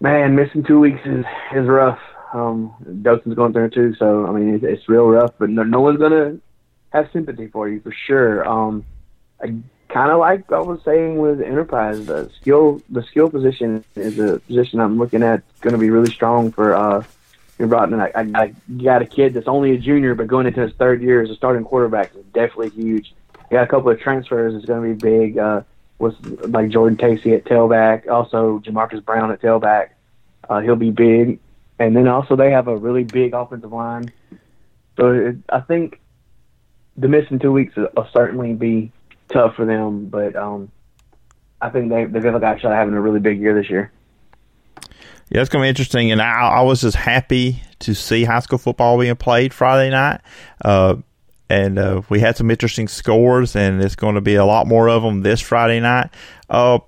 Man, 0.01 0.35
missing 0.35 0.65
two 0.65 0.81
weeks 0.81 1.01
is, 1.05 1.25
is 1.55 1.67
rough. 1.67 2.01
Um, 2.33 2.75
going 3.05 3.53
through 3.53 3.71
too, 3.71 3.95
so, 3.97 4.27
I 4.27 4.33
mean, 4.33 4.57
it's, 4.57 4.65
it's 4.65 4.89
real 4.89 5.07
rough, 5.07 5.35
but 5.39 5.51
no, 5.51 5.63
no 5.63 5.81
one's 5.81 5.99
going 5.99 6.11
to 6.11 6.41
have 6.93 7.09
sympathy 7.13 7.47
for 7.47 7.69
you 7.69 7.81
for 7.81 7.95
sure. 8.09 8.45
Um, 8.49 8.85
I 9.41 9.55
kind 9.95 10.11
of 10.11 10.19
like 10.19 10.51
I 10.51 10.59
was 10.59 10.81
saying 10.85 11.19
with 11.19 11.41
Enterprise, 11.41 12.05
the 12.07 12.29
skill 12.41 12.83
the 12.91 13.03
skill 13.05 13.31
position 13.31 13.85
is 13.95 14.19
a 14.19 14.41
position 14.41 14.81
I'm 14.81 14.99
looking 14.99 15.23
at 15.23 15.43
going 15.61 15.73
to 15.73 15.79
be 15.79 15.89
really 15.89 16.11
strong 16.11 16.51
for 16.51 16.75
uh, 16.75 17.05
New 17.61 17.69
Brockton. 17.69 18.01
I, 18.01 18.11
I, 18.17 18.55
got 18.83 19.03
a 19.03 19.07
kid 19.07 19.35
that's 19.35 19.47
only 19.47 19.71
a 19.71 19.79
junior, 19.79 20.17
but 20.17 20.27
going 20.27 20.49
into 20.49 20.61
his 20.61 20.73
third 20.73 21.01
year 21.01 21.23
as 21.23 21.31
a 21.31 21.37
starting 21.37 21.65
quarterback 21.65 22.13
is 22.17 22.25
definitely 22.35 22.71
huge. 22.71 23.15
Got 23.51 23.63
a 23.63 23.67
couple 23.69 23.91
of 23.91 24.01
transfers 24.01 24.55
is 24.55 24.65
going 24.65 24.83
to 24.83 24.95
be 24.97 25.11
big. 25.11 25.39
Uh, 25.39 25.63
with 26.01 26.17
like 26.49 26.71
Jordan 26.71 26.99
Tacey 26.99 27.35
at 27.35 27.45
tailback, 27.45 28.09
also 28.09 28.59
Jamarcus 28.59 29.05
Brown 29.05 29.31
at 29.31 29.41
tailback. 29.41 29.91
Uh, 30.49 30.61
he'll 30.61 30.75
be 30.75 30.91
big, 30.91 31.39
and 31.79 31.97
then 31.97 32.09
also 32.09 32.35
they 32.35 32.51
have 32.51 32.67
a 32.67 32.77
really 32.77 33.05
big 33.05 33.33
offensive 33.33 33.73
line. 33.73 34.13
So 34.97 35.13
it, 35.13 35.37
I 35.49 35.61
think 35.61 36.01
the 36.97 37.07
missing 37.07 37.39
two 37.39 37.53
weeks 37.53 37.77
will 37.77 38.09
certainly 38.13 38.55
be 38.55 38.93
tough 39.29 39.57
for 39.57 39.65
them, 39.65 40.07
but 40.07 40.37
um, 40.37 40.71
I 41.61 41.71
think 41.71 41.91
they 41.91 42.05
they 42.05 42.21
feel 42.21 42.33
like 42.33 42.43
actually 42.43 42.75
having 42.75 42.95
a 42.95 43.01
really 43.01 43.21
big 43.21 43.41
year 43.41 43.55
this 43.55 43.71
year. 43.71 43.93
Yeah, 45.31 45.41
it's 45.41 45.49
going 45.49 45.63
to 45.63 45.65
be 45.65 45.69
interesting, 45.69 46.13
and 46.13 46.21
I, 46.21 46.49
I, 46.49 46.61
was 46.61 46.83
just 46.83 46.97
happy 46.97 47.63
to 47.81 47.95
see 47.95 48.25
high 48.25 48.41
school 48.41 48.59
football 48.59 48.99
being 48.99 49.17
played 49.17 49.55
Friday 49.55 49.91
night. 49.91 50.21
Uh, 50.63 50.97
and 51.49 51.79
uh, 51.79 52.03
we 52.09 52.21
had 52.21 52.37
some 52.37 52.51
interesting 52.51 52.89
scores, 52.89 53.57
and 53.57 53.83
it's 53.83 53.97
going 53.97 54.17
to 54.17 54.21
be 54.21 54.35
a 54.35 54.45
lot 54.45 54.67
more 54.67 54.89
of 54.89 55.03
them 55.03 55.23
this 55.23 55.41
Friday 55.41 55.81
night. 55.81 56.11
Uh, 56.49 56.79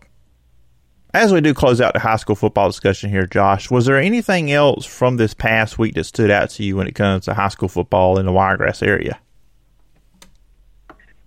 as 1.14 1.32
we 1.32 1.40
do 1.40 1.54
close 1.54 1.80
out 1.80 1.94
the 1.94 2.00
high 2.00 2.16
school 2.16 2.36
football 2.36 2.68
discussion 2.68 3.08
here, 3.08 3.26
Josh, 3.26 3.70
was 3.70 3.86
there 3.86 3.98
anything 3.98 4.52
else 4.52 4.84
from 4.84 5.16
this 5.16 5.32
past 5.32 5.78
week 5.78 5.94
that 5.94 6.04
stood 6.04 6.30
out 6.30 6.50
to 6.50 6.62
you 6.62 6.76
when 6.76 6.86
it 6.86 6.94
comes 6.94 7.24
to 7.24 7.34
high 7.34 7.48
school 7.48 7.68
football 7.68 8.18
in 8.18 8.26
the 8.26 8.32
Wiregrass 8.32 8.82
area? 8.82 9.18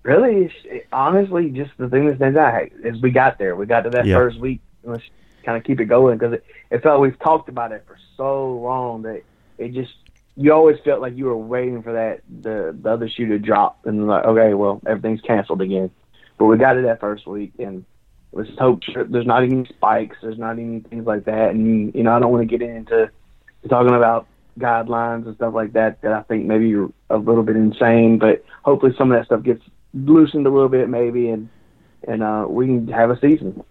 Really, 0.03 0.51
honestly, 0.91 1.49
just 1.49 1.71
the 1.77 1.89
thing 1.89 2.07
that 2.07 2.17
stands 2.17 2.37
out 2.37 2.69
is 2.83 3.01
we 3.01 3.11
got 3.11 3.37
there. 3.37 3.55
We 3.55 3.65
got 3.65 3.81
to 3.81 3.89
that 3.91 4.05
yeah. 4.05 4.15
first 4.15 4.39
week. 4.39 4.61
Let's 4.83 5.03
kind 5.43 5.57
of 5.57 5.63
keep 5.63 5.79
it 5.79 5.85
going 5.85 6.17
because 6.17 6.33
it, 6.33 6.45
it 6.69 6.83
felt 6.83 7.01
we've 7.01 7.19
talked 7.19 7.49
about 7.49 7.71
it 7.71 7.83
for 7.87 7.97
so 8.17 8.55
long 8.57 9.03
that 9.03 9.23
it 9.57 9.73
just 9.73 9.93
you 10.35 10.53
always 10.53 10.77
felt 10.85 11.01
like 11.01 11.17
you 11.17 11.25
were 11.25 11.37
waiting 11.37 11.83
for 11.83 11.93
that 11.93 12.21
the 12.41 12.75
the 12.81 12.89
other 12.89 13.09
shoe 13.09 13.27
to 13.27 13.39
drop 13.39 13.85
and 13.85 14.07
like 14.07 14.25
okay, 14.25 14.53
well 14.53 14.81
everything's 14.85 15.21
canceled 15.21 15.61
again. 15.61 15.91
But 16.37 16.45
we 16.45 16.57
got 16.57 16.77
it 16.77 16.83
that 16.83 17.01
first 17.01 17.27
week 17.27 17.53
and 17.59 17.85
let's 18.31 18.49
hope 18.57 18.81
there's 18.95 19.25
not 19.25 19.43
any 19.43 19.65
spikes, 19.65 20.17
there's 20.21 20.37
not 20.37 20.57
any 20.57 20.79
things 20.81 21.05
like 21.05 21.25
that. 21.25 21.51
And 21.51 21.93
you 21.93 22.03
know, 22.03 22.13
I 22.13 22.19
don't 22.19 22.31
want 22.31 22.49
to 22.49 22.57
get 22.57 22.67
into 22.67 23.11
talking 23.67 23.93
about 23.93 24.27
guidelines 24.57 25.25
and 25.25 25.35
stuff 25.35 25.53
like 25.53 25.73
that 25.73 26.01
that 26.01 26.13
I 26.13 26.21
think 26.23 26.45
maybe 26.45 26.69
you're 26.69 26.91
a 27.09 27.17
little 27.17 27.43
bit 27.43 27.55
insane, 27.55 28.17
but 28.17 28.43
hopefully 28.63 28.93
some 28.97 29.11
of 29.11 29.17
that 29.17 29.25
stuff 29.25 29.43
gets 29.43 29.63
loosened 29.93 30.45
a 30.47 30.49
little 30.49 30.69
bit 30.69 30.89
maybe, 30.89 31.29
and 31.29 31.49
and 32.07 32.23
uh, 32.23 32.45
we 32.47 32.67
can 32.67 32.87
have 32.89 33.09
a 33.09 33.19
season. 33.19 33.63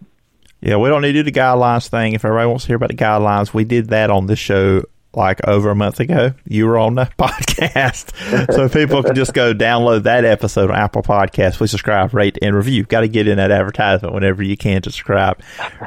Yeah, 0.60 0.76
we 0.76 0.88
don't 0.88 1.02
need 1.02 1.12
to 1.12 1.22
do 1.22 1.30
the 1.30 1.38
guidelines 1.38 1.88
thing. 1.88 2.14
If 2.14 2.24
everybody 2.24 2.48
wants 2.48 2.64
to 2.64 2.68
hear 2.68 2.76
about 2.76 2.90
the 2.90 2.96
guidelines, 2.96 3.54
we 3.54 3.64
did 3.64 3.90
that 3.90 4.10
on 4.10 4.26
this 4.26 4.40
show 4.40 4.82
like 5.14 5.46
over 5.46 5.70
a 5.70 5.74
month 5.74 6.00
ago. 6.00 6.34
You 6.46 6.66
were 6.66 6.78
on 6.78 6.94
the 6.94 7.04
podcast. 7.18 8.52
so 8.52 8.68
people 8.68 9.02
can 9.02 9.14
just 9.14 9.34
go 9.34 9.54
download 9.54 10.02
that 10.02 10.24
episode 10.24 10.70
on 10.70 10.76
Apple 10.76 11.02
Podcasts. 11.02 11.56
Please 11.56 11.70
subscribe, 11.70 12.12
rate, 12.12 12.38
and 12.42 12.54
review. 12.54 12.84
Got 12.84 13.00
to 13.00 13.08
get 13.08 13.28
in 13.28 13.36
that 13.36 13.50
advertisement 13.50 14.14
whenever 14.14 14.42
you 14.42 14.56
can 14.56 14.82
to 14.82 14.90
subscribe, 14.90 15.40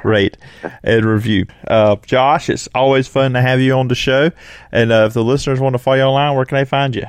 rate, 0.03 0.37
and 0.83 1.05
review. 1.05 1.45
Uh, 1.67 1.97
Josh, 2.05 2.49
it's 2.49 2.67
always 2.73 3.07
fun 3.07 3.33
to 3.33 3.41
have 3.41 3.59
you 3.59 3.73
on 3.73 3.87
the 3.87 3.95
show. 3.95 4.31
And 4.71 4.91
uh, 4.91 5.05
if 5.07 5.13
the 5.13 5.23
listeners 5.23 5.59
want 5.59 5.73
to 5.73 5.79
follow 5.79 5.97
you 5.97 6.03
online, 6.03 6.35
where 6.35 6.45
can 6.45 6.57
they 6.57 6.65
find 6.65 6.95
you? 6.95 7.05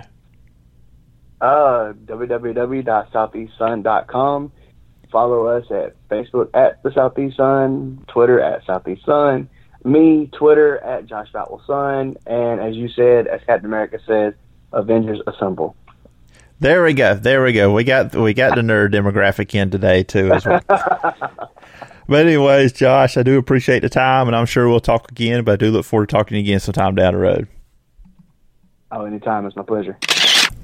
Uh, 1.42 1.92
www.southeastsun.com. 2.04 4.52
Follow 5.10 5.46
us 5.46 5.66
at 5.72 5.96
Facebook 6.08 6.50
at 6.54 6.80
the 6.84 6.92
Southeast 6.92 7.36
Sun, 7.36 8.04
Twitter 8.06 8.40
at 8.40 8.64
Southeast 8.64 9.04
Sun, 9.04 9.50
me, 9.84 10.30
Twitter 10.32 10.78
at 10.78 11.06
Josh 11.06 11.32
Sun, 11.66 12.16
and 12.26 12.60
as 12.60 12.76
you 12.76 12.88
said, 12.88 13.26
as 13.26 13.40
Captain 13.44 13.66
America 13.66 13.98
says, 14.06 14.34
Avengers 14.72 15.20
Assemble. 15.26 15.74
There 16.60 16.84
we 16.84 16.94
go. 16.94 17.16
There 17.16 17.42
we 17.42 17.52
go. 17.52 17.72
We 17.72 17.82
got 17.82 18.14
we 18.14 18.34
got 18.34 18.54
the 18.54 18.62
nerd 18.62 18.94
demographic 18.94 19.52
in 19.52 19.70
today 19.70 20.04
too 20.04 20.32
as 20.32 20.46
well. 20.46 20.60
but 20.68 22.24
anyways, 22.24 22.72
Josh, 22.72 23.16
I 23.16 23.24
do 23.24 23.36
appreciate 23.36 23.80
the 23.80 23.88
time, 23.88 24.28
and 24.28 24.36
I'm 24.36 24.46
sure 24.46 24.68
we'll 24.68 24.78
talk 24.78 25.10
again. 25.10 25.42
But 25.42 25.54
I 25.54 25.56
do 25.56 25.72
look 25.72 25.84
forward 25.84 26.10
to 26.10 26.14
talking 26.14 26.36
again 26.36 26.60
sometime 26.60 26.94
down 26.94 27.14
the 27.14 27.18
road. 27.18 27.48
Oh, 28.92 29.06
anytime. 29.06 29.44
It's 29.44 29.56
my 29.56 29.62
pleasure. 29.62 29.98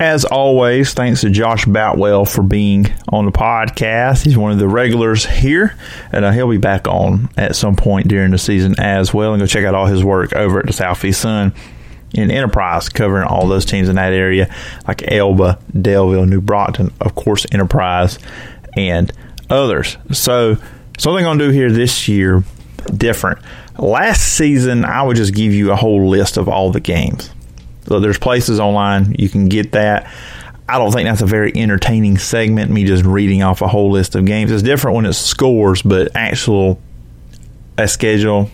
As 0.00 0.24
always, 0.24 0.94
thanks 0.94 1.22
to 1.22 1.30
Josh 1.30 1.64
Boutwell 1.64 2.24
for 2.24 2.42
being 2.42 2.87
on 3.08 3.24
the 3.24 3.32
podcast. 3.32 4.24
He's 4.24 4.38
one 4.38 4.52
of 4.52 4.61
the 4.61 4.68
regulars 4.68 5.26
here, 5.26 5.76
and 6.12 6.24
uh, 6.24 6.30
he'll 6.30 6.48
be 6.48 6.56
back 6.56 6.87
on 6.87 7.28
at 7.37 7.56
some 7.56 7.74
point 7.74 8.06
during 8.06 8.30
the 8.30 8.38
season 8.38 8.76
as 8.78 9.12
well. 9.12 9.32
And 9.32 9.42
go 9.42 9.46
check 9.48 9.64
out 9.64 9.74
all 9.74 9.87
his 9.87 10.04
work 10.04 10.32
over 10.34 10.61
at 10.61 10.66
the 10.66 10.72
Southeast 10.72 11.20
Sun 11.20 11.52
in 12.14 12.30
Enterprise, 12.30 12.88
covering 12.88 13.26
all 13.26 13.48
those 13.48 13.64
teams 13.64 13.88
in 13.88 13.96
that 13.96 14.12
area, 14.12 14.54
like 14.87 15.02
Elba, 15.11 15.58
Daleville, 15.72 16.28
New 16.28 16.40
Brockton, 16.40 16.92
of 17.00 17.16
course, 17.16 17.44
Enterprise, 17.50 18.20
and 18.76 19.11
others. 19.50 19.96
So, 20.12 20.58
something 20.96 21.26
I'm 21.26 21.38
going 21.38 21.40
to 21.40 21.46
do 21.46 21.50
here 21.50 21.72
this 21.72 22.06
year 22.06 22.44
different. 22.96 23.40
Last 23.76 24.37
season, 24.37 24.84
I 24.84 25.02
would 25.02 25.16
just 25.16 25.34
give 25.34 25.52
you 25.52 25.72
a 25.72 25.76
whole 25.76 26.08
list 26.08 26.37
of 26.37 26.48
all 26.48 26.70
the 26.70 26.80
games 26.80 27.32
there's 27.88 28.18
places 28.18 28.61
online 28.61 29.16
you 29.18 29.29
can 29.29 29.48
get 29.48 29.72
that. 29.72 30.12
I 30.68 30.77
don't 30.79 30.92
think 30.92 31.09
that's 31.09 31.22
a 31.22 31.27
very 31.27 31.51
entertaining 31.57 32.18
segment, 32.18 32.70
me 32.70 32.85
just 32.85 33.05
reading 33.05 33.42
off 33.42 33.62
a 33.62 33.68
whole 33.68 33.90
list 33.90 34.14
of 34.14 34.27
games. 34.27 34.51
It's 34.53 34.62
different 34.62 34.96
when 34.96 35.07
it's 35.07 35.16
scores, 35.16 35.81
but 35.81 36.14
actual 36.14 36.79
a 37.79 37.88
schedule, 37.88 38.51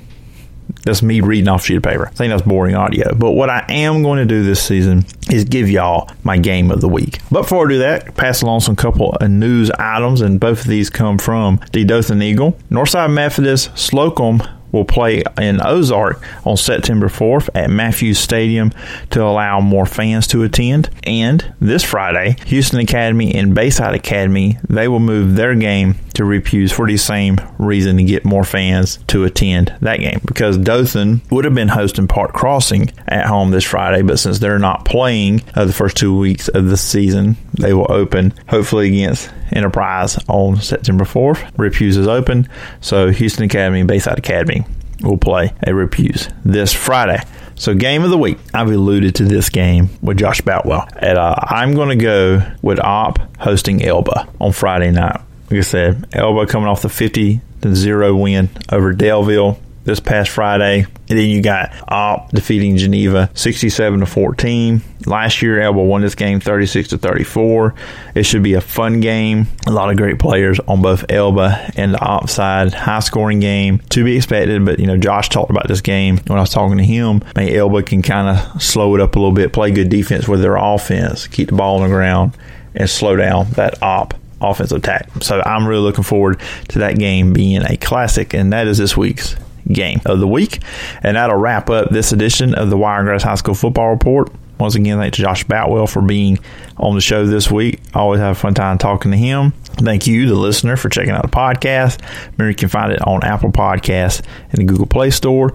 that's 0.85 1.03
me 1.03 1.21
reading 1.21 1.49
off 1.49 1.65
sheet 1.65 1.77
of 1.77 1.83
paper. 1.83 2.07
I 2.07 2.11
think 2.11 2.31
that's 2.31 2.43
boring 2.43 2.75
audio. 2.75 3.15
But 3.15 3.33
what 3.33 3.51
I 3.51 3.65
am 3.69 4.03
going 4.03 4.19
to 4.19 4.27
do 4.27 4.45
this 4.45 4.63
season 4.63 5.07
is 5.31 5.45
give 5.45 5.69
y'all 5.69 6.11
my 6.23 6.37
game 6.37 6.71
of 6.71 6.81
the 6.81 6.89
week. 6.89 7.19
But 7.31 7.43
before 7.43 7.67
I 7.67 7.71
do 7.71 7.79
that, 7.79 8.15
pass 8.17 8.43
along 8.43 8.61
some 8.61 8.77
couple 8.77 9.13
of 9.15 9.31
news 9.31 9.71
items, 9.73 10.21
and 10.21 10.39
both 10.39 10.61
of 10.61 10.67
these 10.67 10.91
come 10.91 11.19
from 11.19 11.61
the 11.73 11.85
Dothan 11.85 12.23
Eagle, 12.23 12.53
Northside 12.71 13.13
Methodist, 13.13 13.71
Slocomb, 13.75 14.49
will 14.75 14.85
play 14.85 15.23
in 15.39 15.61
Ozark 15.65 16.21
on 16.45 16.57
September 16.57 17.09
4th 17.09 17.49
at 17.55 17.71
Matthews 17.71 18.19
Stadium 18.19 18.73
to 19.11 19.23
allow 19.23 19.61
more 19.61 19.87
fans 19.87 20.27
to 20.29 20.43
attend. 20.43 20.91
And 21.05 21.55
this 21.61 21.85
Friday, 21.85 22.37
Houston 22.47 22.81
Academy 22.81 23.35
and 23.35 23.55
Bayside 23.55 23.95
Academy, 23.95 24.59
they 24.69 24.89
will 24.89 25.01
move 25.01 25.37
their 25.37 25.55
game 25.55 25.95
to 26.15 26.25
Rip 26.25 26.47
Hewes 26.47 26.73
for 26.73 26.87
the 26.87 26.97
same 26.97 27.41
reason 27.59 27.97
to 27.97 28.05
get 28.05 28.25
more 28.25 28.45
fans 28.45 28.99
to 29.09 29.25
attend 29.25 29.75
that 29.81 29.99
game. 30.01 30.21
Because 30.25 30.57
Dothan 30.57 31.23
would 31.31 31.45
have 31.45 31.55
been 31.55 31.69
hosting 31.69 32.09
Park 32.09 32.33
Crossing 32.33 32.91
at 33.09 33.27
home 33.27 33.51
this 33.51 33.65
Friday, 33.65 34.03
but 34.03 34.19
since 34.19 34.39
they're 34.39 34.59
not 34.59 34.85
playing 34.85 35.43
uh, 35.55 35.65
the 35.65 35.73
first 35.73 35.97
two 35.97 36.17
weeks 36.17 36.49
of 36.49 36.67
the 36.67 36.77
season, 36.77 37.37
they 37.55 37.75
will 37.75 37.91
open 37.91 38.33
hopefully 38.49 38.89
against 38.89 39.31
Enterprise 39.53 40.19
on 40.29 40.61
September 40.61 41.05
4th. 41.05 41.53
Rip 41.59 41.75
Hewes 41.75 41.97
is 41.97 42.09
open, 42.09 42.49
so 42.81 43.11
Houston 43.11 43.45
Academy 43.45 43.81
and 43.81 43.89
Bayside 43.89 44.19
Academy 44.19 44.64
will 45.01 45.19
play 45.19 45.53
at 45.63 45.75
Rip 45.75 45.95
Hewes 45.95 46.29
this 46.45 46.73
Friday. 46.73 47.23
So, 47.57 47.75
game 47.75 48.03
of 48.03 48.11
the 48.11 48.19
week. 48.19 48.39
I've 48.53 48.69
alluded 48.69 49.15
to 49.17 49.25
this 49.25 49.49
game 49.49 49.89
with 50.03 50.19
Josh 50.19 50.41
Boutwell. 50.41 50.89
And 50.97 51.17
uh, 51.17 51.37
I'm 51.41 51.75
going 51.75 51.97
to 51.97 52.03
go 52.03 52.53
with 52.63 52.81
Opp 52.81 53.19
hosting 53.39 53.85
Elba 53.85 54.29
on 54.41 54.53
Friday 54.53 54.91
night. 54.91 55.21
Like 55.51 55.59
I 55.59 55.61
said, 55.61 56.09
Elba 56.13 56.47
coming 56.47 56.69
off 56.69 56.83
the 56.83 56.89
50 56.89 57.41
to 57.63 57.75
0 57.75 58.17
win 58.17 58.49
over 58.73 58.93
Daleville. 58.93 59.59
This 59.85 60.01
past 60.01 60.31
Friday. 60.31 60.87
And 61.11 61.19
then 61.19 61.29
you 61.29 61.43
got 61.43 61.71
Opp 61.89 62.31
defeating 62.31 62.79
Geneva 62.79 63.31
67 63.35 64.01
to 64.01 64.07
14. 64.07 64.81
Last 65.05 65.43
year, 65.43 65.61
Elba 65.61 65.83
won 65.83 66.01
this 66.01 66.15
game 66.15 66.41
36 66.41 66.89
to 66.89 66.99
34. 66.99 67.75
It 68.15 68.23
should 68.23 68.43
be 68.43 68.55
a 68.55 68.63
fun 68.63 69.01
game. 69.01 69.47
A 69.67 69.71
lot 69.71 69.91
of 69.91 69.99
great 69.99 70.19
players 70.19 70.59
on 70.61 70.81
both 70.81 71.05
Elba 71.11 71.73
and 71.77 71.93
the 71.93 72.01
Opp 72.01 72.31
side. 72.31 72.73
High 72.73 73.01
scoring 73.01 73.41
game 73.41 73.81
to 73.91 74.03
be 74.03 74.17
expected, 74.17 74.65
but 74.65 74.79
you 74.79 74.87
know, 74.87 74.97
Josh 74.97 75.29
talked 75.29 75.51
about 75.51 75.69
this 75.69 75.83
game 75.83 76.17
when 76.29 76.39
I 76.39 76.41
was 76.41 76.51
talking 76.51 76.79
to 76.79 76.85
him. 76.85 77.23
Maybe 77.37 77.55
Elba 77.55 77.83
can 77.83 78.01
kind 78.01 78.39
of 78.39 78.63
slow 78.63 78.95
it 78.95 79.03
up 79.03 79.17
a 79.17 79.19
little 79.19 79.35
bit, 79.35 79.53
play 79.53 79.71
good 79.71 79.91
defense 79.91 80.27
with 80.27 80.41
their 80.41 80.57
offense, 80.57 81.27
keep 81.27 81.51
the 81.51 81.57
ball 81.57 81.83
on 81.83 81.91
the 81.91 81.95
ground, 81.95 82.35
and 82.75 82.89
slow 82.89 83.17
down 83.17 83.51
that 83.51 83.83
Opp 83.83 84.15
offensive 84.41 84.79
attack. 84.79 85.11
So 85.21 85.43
I'm 85.45 85.67
really 85.67 85.83
looking 85.83 86.05
forward 86.05 86.41
to 86.69 86.79
that 86.79 86.99
game 86.99 87.35
being 87.35 87.63
a 87.63 87.77
classic, 87.77 88.33
and 88.33 88.53
that 88.55 88.67
is 88.67 88.79
this 88.79 88.97
week's 88.97 89.37
game 89.73 90.01
of 90.07 90.21
the 90.21 90.29
week. 90.29 90.63
And 91.03 91.17
that'll 91.17 91.37
wrap 91.37 91.71
up 91.71 91.91
this 91.91 92.13
edition 92.13 92.55
of 92.55 92.71
the 92.71 92.77
Wiregrass 92.77 93.23
High 93.23 93.35
School 93.37 93.55
Football 93.55 93.91
Report. 93.91 94.31
Once 94.59 94.77
again, 94.77 94.99
thanks 94.99 95.17
to 95.17 95.23
Josh 95.23 95.45
Boutwell 95.45 95.87
for 95.87 96.01
being 96.01 96.39
on 96.77 96.95
the 96.95 97.01
show 97.01 97.27
this 97.27 97.51
week. 97.51 97.81
Always 97.93 98.21
have 98.21 98.37
a 98.37 98.39
fun 98.39 98.55
time 98.55 98.79
talking 98.79 99.11
to 99.11 99.17
him. 99.17 99.53
Thank 99.79 100.07
you, 100.07 100.27
the 100.29 100.37
listener, 100.37 100.77
for 100.77 100.89
checking 100.89 101.11
out 101.11 101.23
the 101.23 101.29
podcast. 101.29 102.01
Remember, 102.25 102.51
you 102.51 102.55
can 102.55 102.69
find 102.69 102.93
it 102.93 103.03
on 103.03 103.25
Apple 103.25 103.51
Podcasts 103.51 104.25
and 104.51 104.59
the 104.59 104.65
Google 104.65 104.87
Play 104.87 105.11
Store. 105.11 105.53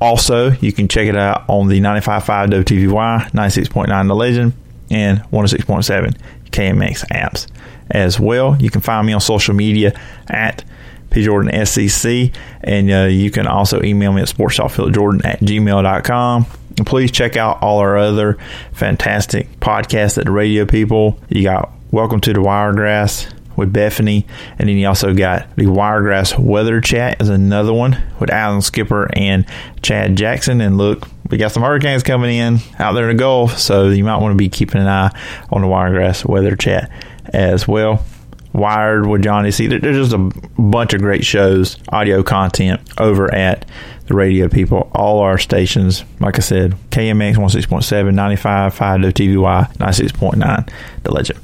Also, 0.00 0.52
you 0.52 0.72
can 0.72 0.88
check 0.88 1.08
it 1.08 1.16
out 1.16 1.44
on 1.48 1.68
the 1.68 1.80
95.5 1.80 2.48
WTVY, 2.64 3.30
96.9 3.32 4.08
The 4.08 4.14
Legend, 4.14 4.52
and 4.90 5.22
106.7 5.24 6.16
KMX 6.50 7.06
apps 7.08 7.46
as 7.90 8.18
well. 8.18 8.56
You 8.60 8.70
can 8.70 8.80
find 8.80 9.06
me 9.06 9.12
on 9.12 9.20
social 9.20 9.54
media 9.54 9.98
at 10.28 10.64
PJordanSEC, 11.10 12.34
and 12.62 12.90
uh, 12.90 13.04
you 13.04 13.30
can 13.30 13.46
also 13.46 13.82
email 13.82 14.12
me 14.12 14.22
at 14.22 14.28
sportstalkphilipjordan 14.28 15.24
at 15.24 15.40
gmail.com. 15.40 16.46
And 16.76 16.86
please 16.86 17.10
check 17.10 17.36
out 17.36 17.62
all 17.62 17.78
our 17.78 17.96
other 17.96 18.38
fantastic 18.72 19.58
podcasts 19.58 20.16
at 20.16 20.26
the 20.26 20.30
radio 20.30 20.64
people. 20.64 21.18
You 21.28 21.42
got 21.42 21.72
Welcome 21.90 22.20
to 22.20 22.34
the 22.34 22.42
Wiregrass 22.42 23.28
with 23.56 23.72
Bethany, 23.72 24.26
and 24.58 24.68
then 24.68 24.76
you 24.76 24.86
also 24.86 25.14
got 25.14 25.56
the 25.56 25.64
Wiregrass 25.64 26.38
Weather 26.38 26.82
Chat 26.82 27.22
is 27.22 27.30
another 27.30 27.72
one 27.72 27.96
with 28.20 28.28
Alan 28.28 28.60
Skipper 28.60 29.08
and 29.14 29.46
Chad 29.80 30.14
Jackson. 30.14 30.60
And 30.60 30.76
look, 30.76 31.08
we 31.30 31.38
got 31.38 31.52
some 31.52 31.62
hurricanes 31.62 32.02
coming 32.02 32.36
in 32.36 32.58
out 32.78 32.92
there 32.92 33.08
in 33.08 33.16
the 33.16 33.18
Gulf, 33.18 33.58
so 33.58 33.88
you 33.88 34.04
might 34.04 34.18
want 34.18 34.32
to 34.32 34.36
be 34.36 34.50
keeping 34.50 34.82
an 34.82 34.86
eye 34.86 35.10
on 35.50 35.62
the 35.62 35.66
Wiregrass 35.66 36.26
Weather 36.26 36.56
Chat 36.56 36.90
as 37.32 37.66
well. 37.66 38.04
Wired 38.52 39.06
with 39.06 39.22
Johnny 39.22 39.50
C. 39.50 39.66
There's 39.66 40.10
just 40.10 40.12
a 40.12 40.18
bunch 40.60 40.94
of 40.94 41.00
great 41.00 41.24
shows, 41.24 41.76
audio 41.90 42.22
content 42.22 42.80
over 42.98 43.32
at 43.32 43.66
the 44.06 44.14
radio 44.14 44.48
people. 44.48 44.90
All 44.94 45.20
our 45.20 45.38
stations, 45.38 46.04
like 46.18 46.36
I 46.36 46.40
said, 46.40 46.72
KMX 46.90 47.36
16.7, 47.36 48.14
95, 48.14 48.74
5 48.74 49.00
TVY, 49.00 49.76
96.9, 49.76 50.72
The 51.02 51.12
Legend. 51.12 51.40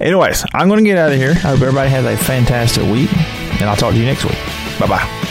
Anyways, 0.00 0.44
I'm 0.54 0.68
going 0.68 0.82
to 0.82 0.88
get 0.88 0.98
out 0.98 1.12
of 1.12 1.18
here. 1.18 1.30
I 1.32 1.34
hope 1.34 1.60
everybody 1.60 1.90
has 1.90 2.04
a 2.04 2.16
fantastic 2.16 2.84
week, 2.84 3.12
and 3.60 3.64
I'll 3.64 3.76
talk 3.76 3.92
to 3.92 3.98
you 3.98 4.06
next 4.06 4.24
week. 4.24 4.38
Bye 4.78 4.86
bye. 4.86 5.23